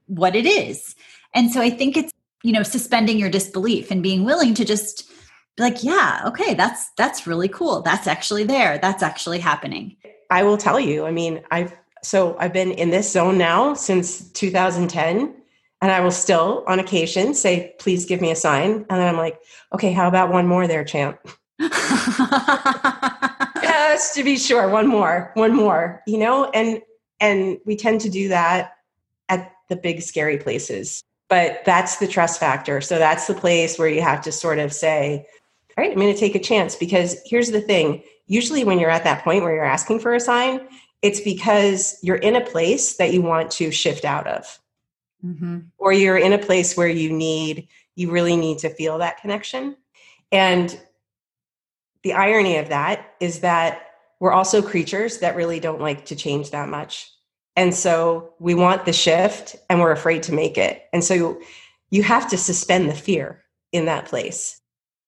what 0.07 0.35
it 0.35 0.45
is. 0.45 0.95
And 1.33 1.51
so 1.51 1.61
I 1.61 1.69
think 1.69 1.97
it's, 1.97 2.13
you 2.43 2.53
know, 2.53 2.63
suspending 2.63 3.19
your 3.19 3.29
disbelief 3.29 3.91
and 3.91 4.01
being 4.01 4.23
willing 4.23 4.53
to 4.55 4.65
just 4.65 5.09
be 5.57 5.63
like, 5.63 5.83
yeah, 5.83 6.21
okay, 6.25 6.53
that's, 6.53 6.89
that's 6.97 7.27
really 7.27 7.49
cool. 7.49 7.81
That's 7.81 8.07
actually 8.07 8.45
there. 8.45 8.77
That's 8.77 9.03
actually 9.03 9.39
happening. 9.39 9.97
I 10.31 10.43
will 10.43 10.57
tell 10.57 10.79
you, 10.79 11.05
I 11.05 11.11
mean, 11.11 11.43
I've 11.51 11.75
so 12.03 12.35
I've 12.39 12.53
been 12.53 12.71
in 12.71 12.89
this 12.89 13.11
zone 13.11 13.37
now 13.37 13.75
since 13.75 14.31
2010 14.31 15.35
and 15.81 15.91
I 15.91 15.99
will 15.99 16.09
still 16.09 16.63
on 16.67 16.79
occasion 16.79 17.35
say 17.35 17.75
please 17.77 18.05
give 18.05 18.21
me 18.21 18.31
a 18.31 18.35
sign 18.35 18.71
and 18.71 18.85
then 18.89 19.07
I'm 19.07 19.17
like, 19.17 19.39
okay, 19.73 19.91
how 19.91 20.07
about 20.07 20.31
one 20.31 20.47
more 20.47 20.65
there, 20.67 20.83
champ? 20.83 21.19
Just 23.61 24.15
to 24.15 24.23
be 24.23 24.35
sure, 24.37 24.67
one 24.69 24.87
more, 24.87 25.29
one 25.35 25.53
more, 25.53 26.01
you 26.07 26.17
know, 26.17 26.49
and 26.51 26.81
and 27.19 27.59
we 27.65 27.75
tend 27.75 28.01
to 28.01 28.09
do 28.09 28.29
that 28.29 28.77
at 29.29 29.51
the 29.69 29.75
big 29.75 30.01
scary 30.01 30.37
places. 30.37 31.03
But 31.29 31.61
that's 31.65 31.97
the 31.97 32.07
trust 32.07 32.39
factor. 32.39 32.81
So 32.81 32.97
that's 32.97 33.27
the 33.27 33.35
place 33.35 33.77
where 33.77 33.87
you 33.87 34.01
have 34.01 34.21
to 34.21 34.31
sort 34.31 34.57
of 34.59 34.73
say, 34.73 35.27
all 35.77 35.83
right, 35.83 35.91
I'm 35.91 35.97
going 35.97 36.11
to 36.13 36.19
take 36.19 36.35
a 36.35 36.39
chance 36.39 36.75
because 36.75 37.17
here's 37.25 37.51
the 37.51 37.61
thing 37.61 38.01
usually 38.31 38.63
when 38.63 38.79
you're 38.79 38.89
at 38.89 39.03
that 39.03 39.25
point 39.25 39.43
where 39.43 39.53
you're 39.53 39.65
asking 39.65 39.99
for 39.99 40.13
a 40.15 40.19
sign, 40.19 40.61
it's 41.01 41.19
because 41.19 41.99
you're 42.01 42.15
in 42.15 42.37
a 42.37 42.45
place 42.45 42.95
that 42.95 43.11
you 43.13 43.21
want 43.21 43.51
to 43.51 43.71
shift 43.71 44.05
out 44.05 44.25
of. 44.25 44.57
Mm-hmm. 45.23 45.59
Or 45.77 45.91
you're 45.91 46.17
in 46.17 46.31
a 46.31 46.37
place 46.37 46.77
where 46.77 46.87
you 46.87 47.11
need, 47.11 47.67
you 47.95 48.09
really 48.09 48.37
need 48.37 48.59
to 48.59 48.69
feel 48.69 48.99
that 48.99 49.19
connection. 49.19 49.75
And 50.31 50.79
the 52.03 52.13
irony 52.13 52.55
of 52.55 52.69
that 52.69 53.15
is 53.19 53.41
that 53.41 53.87
we're 54.21 54.31
also 54.31 54.61
creatures 54.61 55.17
that 55.17 55.35
really 55.35 55.59
don't 55.59 55.81
like 55.81 56.05
to 56.05 56.15
change 56.15 56.51
that 56.51 56.69
much. 56.69 57.11
And 57.57 57.75
so 57.75 58.33
we 58.39 58.55
want 58.55 58.85
the 58.85 58.93
shift 58.93 59.57
and 59.69 59.81
we're 59.81 59.91
afraid 59.91 60.23
to 60.23 60.33
make 60.33 60.57
it. 60.57 60.83
And 60.93 61.03
so 61.03 61.41
you 61.89 62.03
have 62.03 62.29
to 62.29 62.37
suspend 62.37 62.89
the 62.89 62.95
fear 62.95 63.43
in 63.73 63.85
that 63.85 64.05
place. 64.05 64.61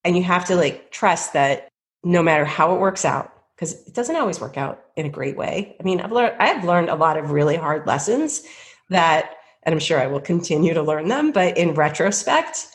And 0.04 0.18
you 0.18 0.24
have 0.24 0.44
to 0.46 0.58
like 0.58 0.92
trust 0.92 1.32
that 1.34 1.70
no 2.04 2.22
matter 2.22 2.46
how 2.46 2.76
it 2.76 2.80
works 2.80 3.06
out, 3.06 3.32
because 3.56 3.74
it 3.88 3.94
doesn't 3.94 4.16
always 4.16 4.42
work 4.42 4.58
out 4.58 4.86
in 4.96 5.06
a 5.06 5.10
great 5.10 5.38
way. 5.38 5.76
I 5.80 5.84
mean, 5.84 6.02
I've 6.02 6.12
learned 6.12 6.36
I've 6.40 6.64
learned 6.66 6.90
a 6.90 6.96
lot 6.96 7.18
of 7.18 7.32
really 7.32 7.56
hard 7.56 7.88
lessons 7.88 8.44
that 8.90 9.36
and 9.64 9.74
I'm 9.74 9.80
sure 9.80 10.00
I 10.00 10.08
will 10.08 10.20
continue 10.20 10.74
to 10.74 10.84
learn 10.84 11.08
them, 11.08 11.32
but 11.32 11.58
in 11.58 11.74
retrospect, 11.74 12.68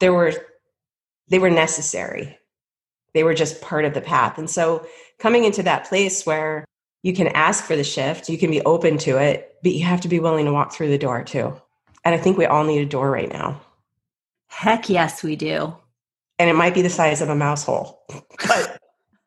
there 0.00 0.12
were 0.12 0.32
they 1.28 1.38
were 1.38 1.50
necessary. 1.50 2.38
They 3.14 3.24
were 3.24 3.34
just 3.34 3.60
part 3.60 3.84
of 3.84 3.94
the 3.94 4.00
path. 4.00 4.38
And 4.38 4.48
so 4.48 4.86
coming 5.18 5.44
into 5.44 5.62
that 5.64 5.88
place 5.88 6.24
where 6.24 6.64
you 7.02 7.12
can 7.12 7.28
ask 7.28 7.64
for 7.64 7.74
the 7.74 7.84
shift, 7.84 8.28
you 8.28 8.38
can 8.38 8.50
be 8.50 8.62
open 8.62 8.98
to 8.98 9.16
it, 9.16 9.56
but 9.62 9.72
you 9.72 9.84
have 9.84 10.00
to 10.02 10.08
be 10.08 10.20
willing 10.20 10.44
to 10.44 10.52
walk 10.52 10.72
through 10.72 10.88
the 10.88 10.98
door 10.98 11.24
too. 11.24 11.54
And 12.04 12.14
I 12.14 12.18
think 12.18 12.38
we 12.38 12.46
all 12.46 12.64
need 12.64 12.80
a 12.80 12.86
door 12.86 13.10
right 13.10 13.32
now. 13.32 13.60
Heck 14.48 14.88
yes, 14.88 15.22
we 15.22 15.34
do. 15.34 15.74
And 16.38 16.50
it 16.50 16.54
might 16.54 16.74
be 16.74 16.82
the 16.82 16.90
size 16.90 17.22
of 17.22 17.28
a 17.28 17.34
mouse 17.34 17.64
hole, 17.64 18.04
but 18.46 18.78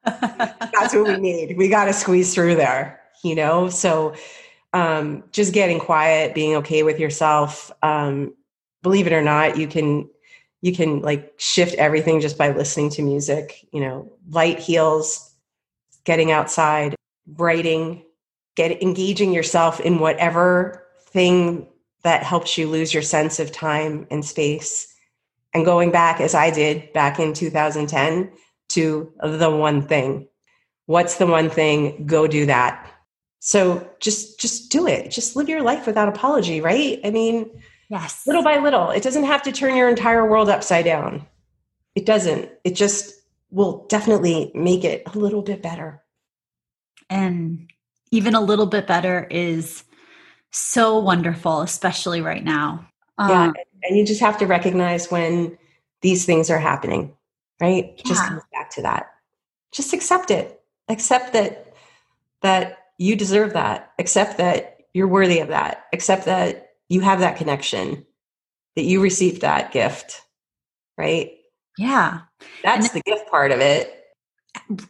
that's 0.05 0.93
what 0.93 1.07
we 1.07 1.17
need. 1.19 1.57
We 1.57 1.67
got 1.67 1.85
to 1.85 1.93
squeeze 1.93 2.33
through 2.33 2.55
there, 2.55 3.01
you 3.23 3.35
know? 3.35 3.69
So 3.69 4.15
um, 4.73 5.23
just 5.31 5.53
getting 5.53 5.79
quiet, 5.79 6.35
being 6.35 6.55
okay 6.57 6.83
with 6.83 6.99
yourself. 6.99 7.71
Um, 7.81 8.33
believe 8.83 9.07
it 9.07 9.13
or 9.13 9.21
not, 9.21 9.57
you 9.57 9.67
can 9.67 10.09
you 10.61 10.75
can 10.75 11.01
like 11.01 11.33
shift 11.37 11.73
everything 11.75 12.19
just 12.19 12.37
by 12.37 12.51
listening 12.51 12.89
to 12.91 13.01
music. 13.01 13.65
You 13.71 13.81
know, 13.81 14.11
light 14.29 14.59
heels 14.59 15.33
getting 16.03 16.31
outside, 16.31 16.95
writing, 17.37 18.03
get 18.55 18.81
engaging 18.81 19.33
yourself 19.33 19.79
in 19.79 19.99
whatever 19.99 20.85
thing 21.01 21.67
that 22.03 22.23
helps 22.23 22.57
you 22.57 22.67
lose 22.67 22.93
your 22.93 23.03
sense 23.03 23.39
of 23.39 23.51
time 23.51 24.07
and 24.11 24.23
space, 24.23 24.88
and 25.53 25.65
going 25.65 25.91
back 25.91 26.21
as 26.21 26.35
I 26.35 26.51
did 26.51 26.91
back 26.93 27.19
in 27.19 27.33
2010 27.33 28.31
to 28.69 29.11
the 29.23 29.49
one 29.49 29.81
thing. 29.81 30.27
What's 30.85 31.15
the 31.17 31.27
one 31.27 31.49
thing? 31.49 32.05
Go 32.05 32.27
do 32.27 32.45
that 32.47 32.89
so 33.39 33.89
just 33.99 34.39
just 34.39 34.69
do 34.69 34.85
it. 34.85 35.11
Just 35.11 35.35
live 35.35 35.49
your 35.49 35.63
life 35.63 35.87
without 35.87 36.09
apology, 36.09 36.61
right? 36.61 36.99
I 37.03 37.09
mean, 37.09 37.49
yes. 37.89 38.27
Little 38.27 38.43
by 38.43 38.57
little. 38.57 38.89
It 38.89 39.01
doesn't 39.01 39.23
have 39.23 39.41
to 39.43 39.51
turn 39.51 39.75
your 39.75 39.89
entire 39.89 40.29
world 40.29 40.49
upside 40.49 40.85
down. 40.85 41.25
It 41.95 42.05
doesn't. 42.05 42.51
It 42.63 42.75
just 42.75 43.13
will 43.49 43.85
definitely 43.87 44.51
make 44.53 44.83
it 44.83 45.03
a 45.07 45.17
little 45.17 45.41
bit 45.41 45.61
better. 45.61 46.03
And 47.09 47.71
even 48.11 48.35
a 48.35 48.41
little 48.41 48.67
bit 48.67 48.85
better 48.85 49.25
is 49.31 49.83
so 50.51 50.99
wonderful, 50.99 51.61
especially 51.61 52.21
right 52.21 52.43
now. 52.43 52.87
Um, 53.17 53.29
yeah, 53.29 53.51
and 53.83 53.97
you 53.97 54.05
just 54.05 54.21
have 54.21 54.37
to 54.39 54.45
recognize 54.45 55.11
when 55.11 55.57
these 56.01 56.25
things 56.25 56.49
are 56.49 56.59
happening, 56.59 57.15
right? 57.59 57.93
Yeah. 57.97 58.03
Just 58.05 58.25
comes 58.25 58.43
back 58.53 58.69
to 58.71 58.81
that. 58.83 59.11
Just 59.71 59.93
accept 59.93 60.31
it. 60.31 60.61
Accept 60.87 61.33
that 61.33 61.73
that 62.41 62.77
you 62.97 63.15
deserve 63.15 63.53
that. 63.53 63.91
Accept 63.99 64.37
that 64.37 64.77
you're 64.93 65.07
worthy 65.07 65.39
of 65.39 65.49
that. 65.49 65.85
Accept 65.93 66.25
that 66.25 66.71
you 66.89 67.01
have 67.01 67.19
that 67.19 67.37
connection, 67.37 68.05
that 68.75 68.83
you 68.83 69.01
received 69.01 69.41
that 69.41 69.71
gift, 69.71 70.21
right? 70.97 71.31
Yeah. 71.77 72.21
That's 72.63 72.89
the 72.89 73.01
gift 73.01 73.29
part 73.29 73.51
of 73.51 73.59
it. 73.59 73.95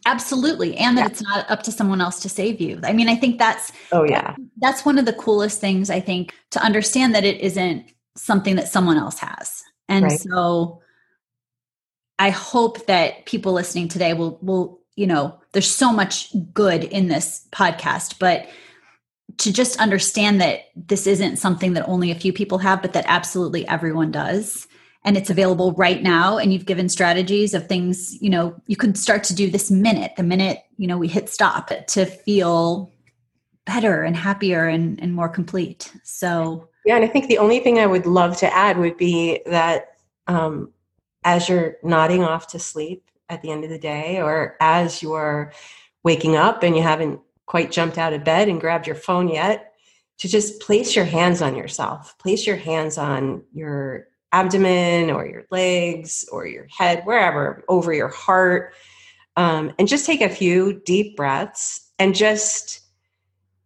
Absolutely. 0.06 0.78
And 0.78 0.98
that 0.98 1.02
yeah. 1.02 1.08
it's 1.08 1.22
not 1.22 1.50
up 1.52 1.64
to 1.64 1.72
someone 1.72 2.02
else 2.02 2.20
to 2.22 2.30
save 2.30 2.62
you. 2.62 2.80
I 2.84 2.94
mean, 2.94 3.10
I 3.10 3.16
think 3.16 3.38
that's 3.38 3.72
Oh 3.92 4.04
yeah. 4.04 4.36
That's 4.58 4.86
one 4.86 4.98
of 4.98 5.06
the 5.06 5.14
coolest 5.14 5.60
things 5.60 5.90
I 5.90 6.00
think 6.00 6.34
to 6.52 6.64
understand 6.64 7.14
that 7.14 7.26
it 7.26 7.42
isn't 7.42 7.92
something 8.22 8.56
that 8.56 8.68
someone 8.68 8.98
else 8.98 9.20
has. 9.20 9.64
And 9.88 10.06
right. 10.06 10.20
so 10.20 10.82
I 12.18 12.30
hope 12.30 12.86
that 12.88 13.26
people 13.26 13.54
listening 13.54 13.88
today 13.88 14.14
will 14.14 14.40
will 14.42 14.80
you 15.00 15.08
know, 15.08 15.40
there's 15.54 15.72
so 15.72 15.94
much 15.94 16.30
good 16.54 16.84
in 16.84 17.08
this 17.08 17.48
podcast, 17.54 18.20
but 18.20 18.50
to 19.38 19.54
just 19.54 19.80
understand 19.80 20.42
that 20.42 20.66
this 20.76 21.08
isn't 21.08 21.38
something 21.38 21.72
that 21.72 21.88
only 21.88 22.12
a 22.12 22.16
few 22.16 22.34
people 22.34 22.58
have, 22.58 22.82
but 22.82 22.92
that 22.92 23.06
absolutely 23.08 23.66
everyone 23.70 24.12
does. 24.12 24.68
And 25.06 25.16
it's 25.16 25.30
available 25.30 25.72
right 25.74 26.04
now. 26.04 26.38
And 26.38 26.52
you've 26.52 26.66
given 26.66 26.90
strategies 26.90 27.54
of 27.54 27.68
things, 27.68 28.22
you 28.22 28.30
know, 28.30 28.62
you 28.68 28.76
could 28.76 28.98
start 28.98 29.24
to 29.26 29.34
do 29.34 29.50
this 29.50 29.72
minute, 29.72 30.12
the 30.18 30.24
minute, 30.24 30.64
you 30.76 30.86
know, 30.86 30.98
we 30.98 31.08
hit 31.08 31.30
stop 31.30 31.72
to 31.88 32.06
feel 32.06 32.92
better 33.66 34.04
and 34.04 34.18
happier 34.18 34.68
and, 34.68 35.02
and 35.02 35.14
more 35.14 35.30
complete. 35.30 35.94
So, 36.04 36.68
yeah. 36.90 36.96
And 36.96 37.06
I 37.06 37.08
think 37.08 37.28
the 37.28 37.38
only 37.38 37.60
thing 37.60 37.80
I 37.80 37.86
would 37.86 38.06
love 38.06 38.38
to 38.38 38.54
add 38.54 38.78
would 38.78 38.98
be 38.98 39.42
that 39.46 39.96
um, 40.28 40.74
as 41.24 41.48
you're 41.48 41.78
nodding 41.84 42.24
off 42.24 42.48
to 42.48 42.60
sleep, 42.60 43.10
at 43.30 43.42
the 43.42 43.52
end 43.52 43.64
of 43.64 43.70
the 43.70 43.80
day 43.80 44.22
or 44.22 44.58
as 44.60 45.02
you're 45.02 45.54
waking 46.04 46.36
up 46.36 46.64
and 46.64 46.76
you 46.76 46.82
haven't 46.82 47.20
quite 47.46 47.72
jumped 47.72 47.98
out 47.98 48.14
of 48.14 48.24
bed 48.24 48.50
and 48.50 48.62
grabbed 48.62 48.88
your 48.88 48.96
phone 48.96 49.28
yet 49.28 49.74
to 50.18 50.28
just 50.28 50.60
place 50.62 50.96
your 50.96 51.06
hands 51.06 51.42
on 51.42 51.56
yourself 51.56 52.18
place 52.18 52.46
your 52.46 52.56
hands 52.56 52.98
on 52.98 53.44
your 53.54 54.08
abdomen 54.32 55.10
or 55.10 55.26
your 55.26 55.46
legs 55.52 56.26
or 56.32 56.46
your 56.46 56.68
head 56.76 57.04
wherever 57.06 57.64
over 57.68 57.94
your 57.94 58.10
heart 58.10 58.74
um, 59.36 59.72
and 59.80 59.88
just 59.88 60.06
take 60.06 60.22
a 60.22 60.30
few 60.30 60.82
deep 60.86 61.16
breaths 61.16 61.92
and 61.98 62.16
just 62.16 62.82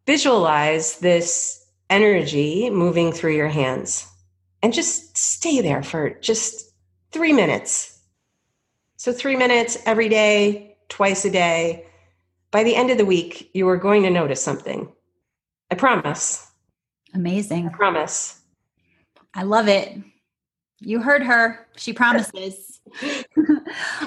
visualize 0.06 1.00
this 1.00 1.62
energy 1.94 2.70
moving 2.70 3.12
through 3.12 3.36
your 3.36 3.48
hands 3.48 4.08
and 4.62 4.74
just 4.74 5.16
stay 5.18 5.62
there 5.62 5.84
for 5.84 6.10
just 6.22 6.74
three 7.12 7.34
minutes 7.34 7.94
so, 9.04 9.12
three 9.12 9.36
minutes 9.36 9.78
every 9.86 10.08
day, 10.08 10.78
twice 10.88 11.26
a 11.26 11.30
day. 11.30 11.88
By 12.52 12.64
the 12.64 12.74
end 12.74 12.90
of 12.90 12.98
the 12.98 13.06
week, 13.06 13.52
you 13.54 13.68
are 13.68 13.76
going 13.76 14.04
to 14.04 14.10
notice 14.10 14.42
something. 14.42 14.90
I 15.70 15.76
promise. 15.76 16.50
Amazing. 17.14 17.68
I 17.68 17.70
promise. 17.72 18.40
I 19.34 19.44
love 19.44 19.68
it. 19.68 19.98
You 20.80 21.02
heard 21.02 21.22
her. 21.22 21.68
She 21.76 21.92
promises. 21.92 22.80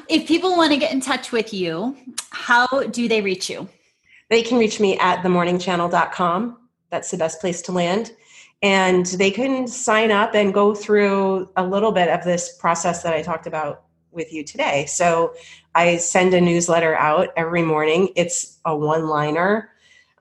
if 0.08 0.26
people 0.26 0.56
want 0.56 0.72
to 0.72 0.78
get 0.78 0.92
in 0.94 1.02
touch 1.02 1.30
with 1.30 1.52
you, 1.52 1.94
how 2.30 2.66
do 2.66 3.06
they 3.06 3.20
reach 3.20 3.50
you? 3.50 3.68
They 4.30 4.42
can 4.42 4.56
reach 4.56 4.80
me 4.80 4.98
at 4.98 5.22
themorningchannel.com. 5.22 6.56
That's 6.90 7.10
the 7.10 7.16
best 7.16 7.40
place 7.40 7.62
to 7.62 7.72
land. 7.72 8.12
And 8.62 9.06
they 9.06 9.30
can 9.30 9.66
sign 9.66 10.10
up 10.10 10.34
and 10.34 10.54
go 10.54 10.74
through 10.74 11.50
a 11.56 11.66
little 11.66 11.92
bit 11.92 12.08
of 12.08 12.24
this 12.24 12.56
process 12.56 13.02
that 13.02 13.12
I 13.12 13.22
talked 13.22 13.46
about 13.46 13.84
with 14.10 14.32
you 14.32 14.42
today. 14.42 14.86
So 14.86 15.34
I 15.74 15.98
send 15.98 16.32
a 16.34 16.40
newsletter 16.40 16.96
out 16.96 17.28
every 17.36 17.62
morning. 17.62 18.10
It's 18.16 18.58
a 18.64 18.74
one 18.76 19.08
liner. 19.08 19.70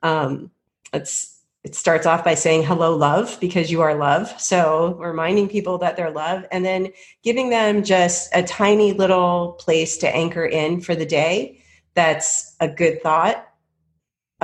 Um, 0.04 0.52
it's 0.94 1.36
it 1.64 1.74
starts 1.74 2.06
off 2.06 2.24
by 2.24 2.36
saying 2.36 2.62
hello 2.62 2.96
love 2.96 3.40
because 3.42 3.72
you 3.72 3.82
are 3.82 3.96
love 3.96 4.40
so 4.40 4.94
reminding 5.00 5.50
people 5.50 5.80
that 5.80 5.98
they're 5.98 6.12
love 6.12 6.46
and 6.52 6.64
then 6.64 6.90
giving 7.24 7.50
them 7.50 7.84
just 7.84 8.30
a 8.36 8.44
tiny 8.44 8.94
little 8.94 9.54
place 9.54 9.98
to 9.98 10.16
anchor 10.16 10.46
in 10.46 10.80
for 10.80 10.94
the 10.94 11.08
day 11.08 11.60
that's 11.96 12.56
a 12.60 12.68
good 12.68 13.02
thought 13.02 13.52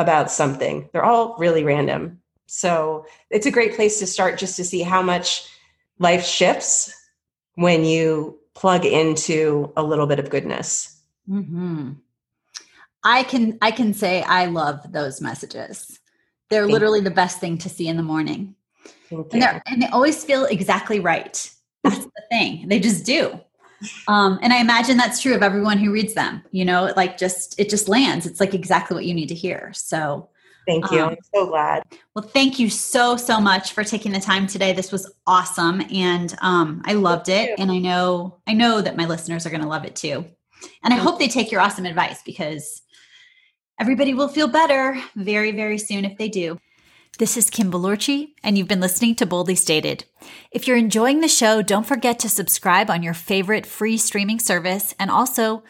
about 0.02 0.30
something 0.30 0.90
they're 0.92 1.06
all 1.06 1.36
really 1.38 1.64
random 1.64 2.20
so 2.48 3.06
it's 3.30 3.46
a 3.46 3.52
great 3.52 3.78
place 3.78 3.98
to 4.00 4.06
start 4.06 4.38
just 4.38 4.58
to 4.58 4.66
see 4.66 4.82
how 4.82 5.02
much 5.02 5.48
life 6.00 6.26
shifts 6.26 6.94
when 7.56 7.86
you 7.86 8.40
plug 8.54 8.86
into 8.86 9.72
a 9.78 9.84
little 9.84 10.08
bit 10.08 10.20
of 10.20 10.30
goodness. 10.30 11.02
Mm-hmm. 11.30 11.94
I 13.04 13.24
can 13.24 13.58
I 13.62 13.72
can 13.72 13.94
say 13.94 14.22
I 14.24 14.48
love 14.48 14.92
those 14.92 15.22
messages. 15.22 16.00
They're 16.50 16.64
Thank 16.64 16.74
literally 16.74 17.00
you. 17.00 17.06
the 17.06 17.12
best 17.12 17.40
thing 17.40 17.58
to 17.60 17.70
see 17.70 17.88
in 17.88 17.96
the 17.96 18.04
morning. 18.04 18.56
And, 19.10 19.62
and, 19.66 19.82
they 19.82 19.88
always 19.88 20.24
feel 20.24 20.46
exactly 20.46 21.00
right. 21.00 21.50
That's 21.84 22.06
the 22.06 22.24
thing. 22.30 22.68
They 22.68 22.80
just 22.80 23.06
do. 23.06 23.40
Um, 24.08 24.40
and 24.42 24.54
I 24.54 24.58
imagine 24.58 24.98
that's 24.98 25.22
true 25.22 25.34
of 25.34 25.44
everyone 25.44 25.78
who 25.78 25.92
reads 25.92 26.14
them. 26.14 26.44
You 26.52 26.66
know, 26.66 26.94
like 26.96 27.18
just 27.18 27.60
it 27.60 27.70
just 27.70 27.88
lands. 27.88 28.26
It's 28.26 28.40
like 28.40 28.54
exactly 28.54 28.96
what 28.96 29.06
you 29.06 29.14
need 29.14 29.30
to 29.30 29.36
hear. 29.36 29.72
So 29.74 30.30
Thank 30.68 30.92
you. 30.92 31.02
Um, 31.02 31.10
I'm 31.10 31.18
so 31.34 31.48
glad. 31.48 31.84
Well, 32.16 32.24
thank 32.24 32.60
you 32.60 32.70
so, 32.70 33.18
so 33.18 33.40
much 33.40 33.74
for 33.74 33.84
taking 33.84 34.12
the 34.12 34.20
time 34.20 34.48
today. 34.48 34.74
This 34.74 34.92
was 34.92 35.12
awesome. 35.26 35.82
And 35.92 36.36
um, 36.42 36.82
I 36.86 36.94
loved 36.94 37.30
it. 37.30 37.60
And 37.60 37.72
I 37.72 37.80
know, 37.80 38.38
I 38.48 38.54
know 38.54 38.82
that 38.82 38.98
my 38.98 39.06
listeners 39.06 39.46
are 39.46 39.50
going 39.50 39.64
to 39.64 39.68
love 39.68 39.86
it 39.86 39.96
too. 39.96 40.26
And 40.84 40.94
I 40.94 40.98
hope 40.98 41.18
they 41.18 41.28
take 41.28 41.52
your 41.52 41.62
awesome 41.62 41.86
advice 41.86 42.22
because 42.24 42.84
everybody 43.80 44.14
will 44.14 44.28
feel 44.28 44.48
better 44.48 45.02
very, 45.16 45.52
very 45.52 45.80
soon 45.80 46.06
if 46.06 46.18
they 46.18 46.30
do. 46.30 46.60
This 47.22 47.38
is 47.38 47.52
Kim 47.52 47.72
Balorchi, 47.72 48.34
and 48.44 48.58
you've 48.58 48.68
been 48.68 48.80
listening 48.80 49.14
to 49.18 49.28
Boldly 49.28 49.54
Stated. 49.54 50.06
If 50.50 50.68
you're 50.68 50.76
enjoying 50.76 51.22
the 51.22 51.28
show, 51.28 51.62
don't 51.62 51.86
forget 51.86 52.18
to 52.18 52.30
subscribe 52.30 52.90
on 52.90 53.04
your 53.04 53.14
favorite 53.14 53.68
free 53.68 53.96
streaming 53.98 54.40
service 54.40 54.96
and 55.00 55.12
also 55.12 55.62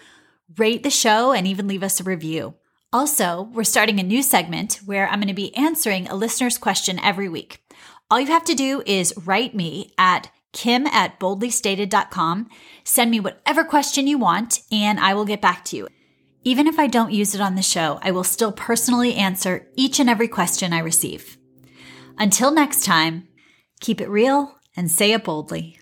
rate 0.57 0.83
the 0.83 0.89
show 0.89 1.33
and 1.33 1.45
even 1.45 1.67
leave 1.67 1.83
us 1.83 1.99
a 1.99 2.05
review. 2.05 2.53
Also, 2.93 3.49
we're 3.51 3.65
starting 3.65 3.99
a 3.99 4.03
new 4.03 4.23
segment 4.23 4.79
where 4.85 5.09
I'm 5.09 5.19
going 5.19 5.27
to 5.27 5.33
be 5.33 5.53
answering 5.57 6.07
a 6.07 6.15
listener's 6.15 6.57
question 6.57 6.97
every 6.99 7.27
week. 7.27 7.61
All 8.09 8.21
you 8.21 8.27
have 8.27 8.45
to 8.45 8.55
do 8.55 8.81
is 8.85 9.13
write 9.25 9.53
me 9.53 9.91
at 9.97 10.31
kim 10.53 10.87
at 10.87 11.19
boldlystated.com. 11.19 12.47
Send 12.85 13.11
me 13.11 13.19
whatever 13.19 13.65
question 13.65 14.07
you 14.07 14.17
want, 14.17 14.61
and 14.71 15.01
I 15.01 15.13
will 15.13 15.25
get 15.25 15.41
back 15.41 15.65
to 15.65 15.75
you. 15.75 15.89
Even 16.45 16.65
if 16.65 16.79
I 16.79 16.87
don't 16.87 17.11
use 17.11 17.35
it 17.35 17.41
on 17.41 17.55
the 17.55 17.61
show, 17.61 17.99
I 18.01 18.11
will 18.11 18.23
still 18.23 18.53
personally 18.53 19.15
answer 19.15 19.67
each 19.75 19.99
and 19.99 20.09
every 20.09 20.29
question 20.29 20.71
I 20.71 20.79
receive. 20.79 21.37
Until 22.17 22.51
next 22.51 22.85
time, 22.85 23.27
keep 23.79 23.99
it 23.99 24.09
real 24.09 24.55
and 24.75 24.89
say 24.89 25.11
it 25.11 25.23
boldly. 25.23 25.80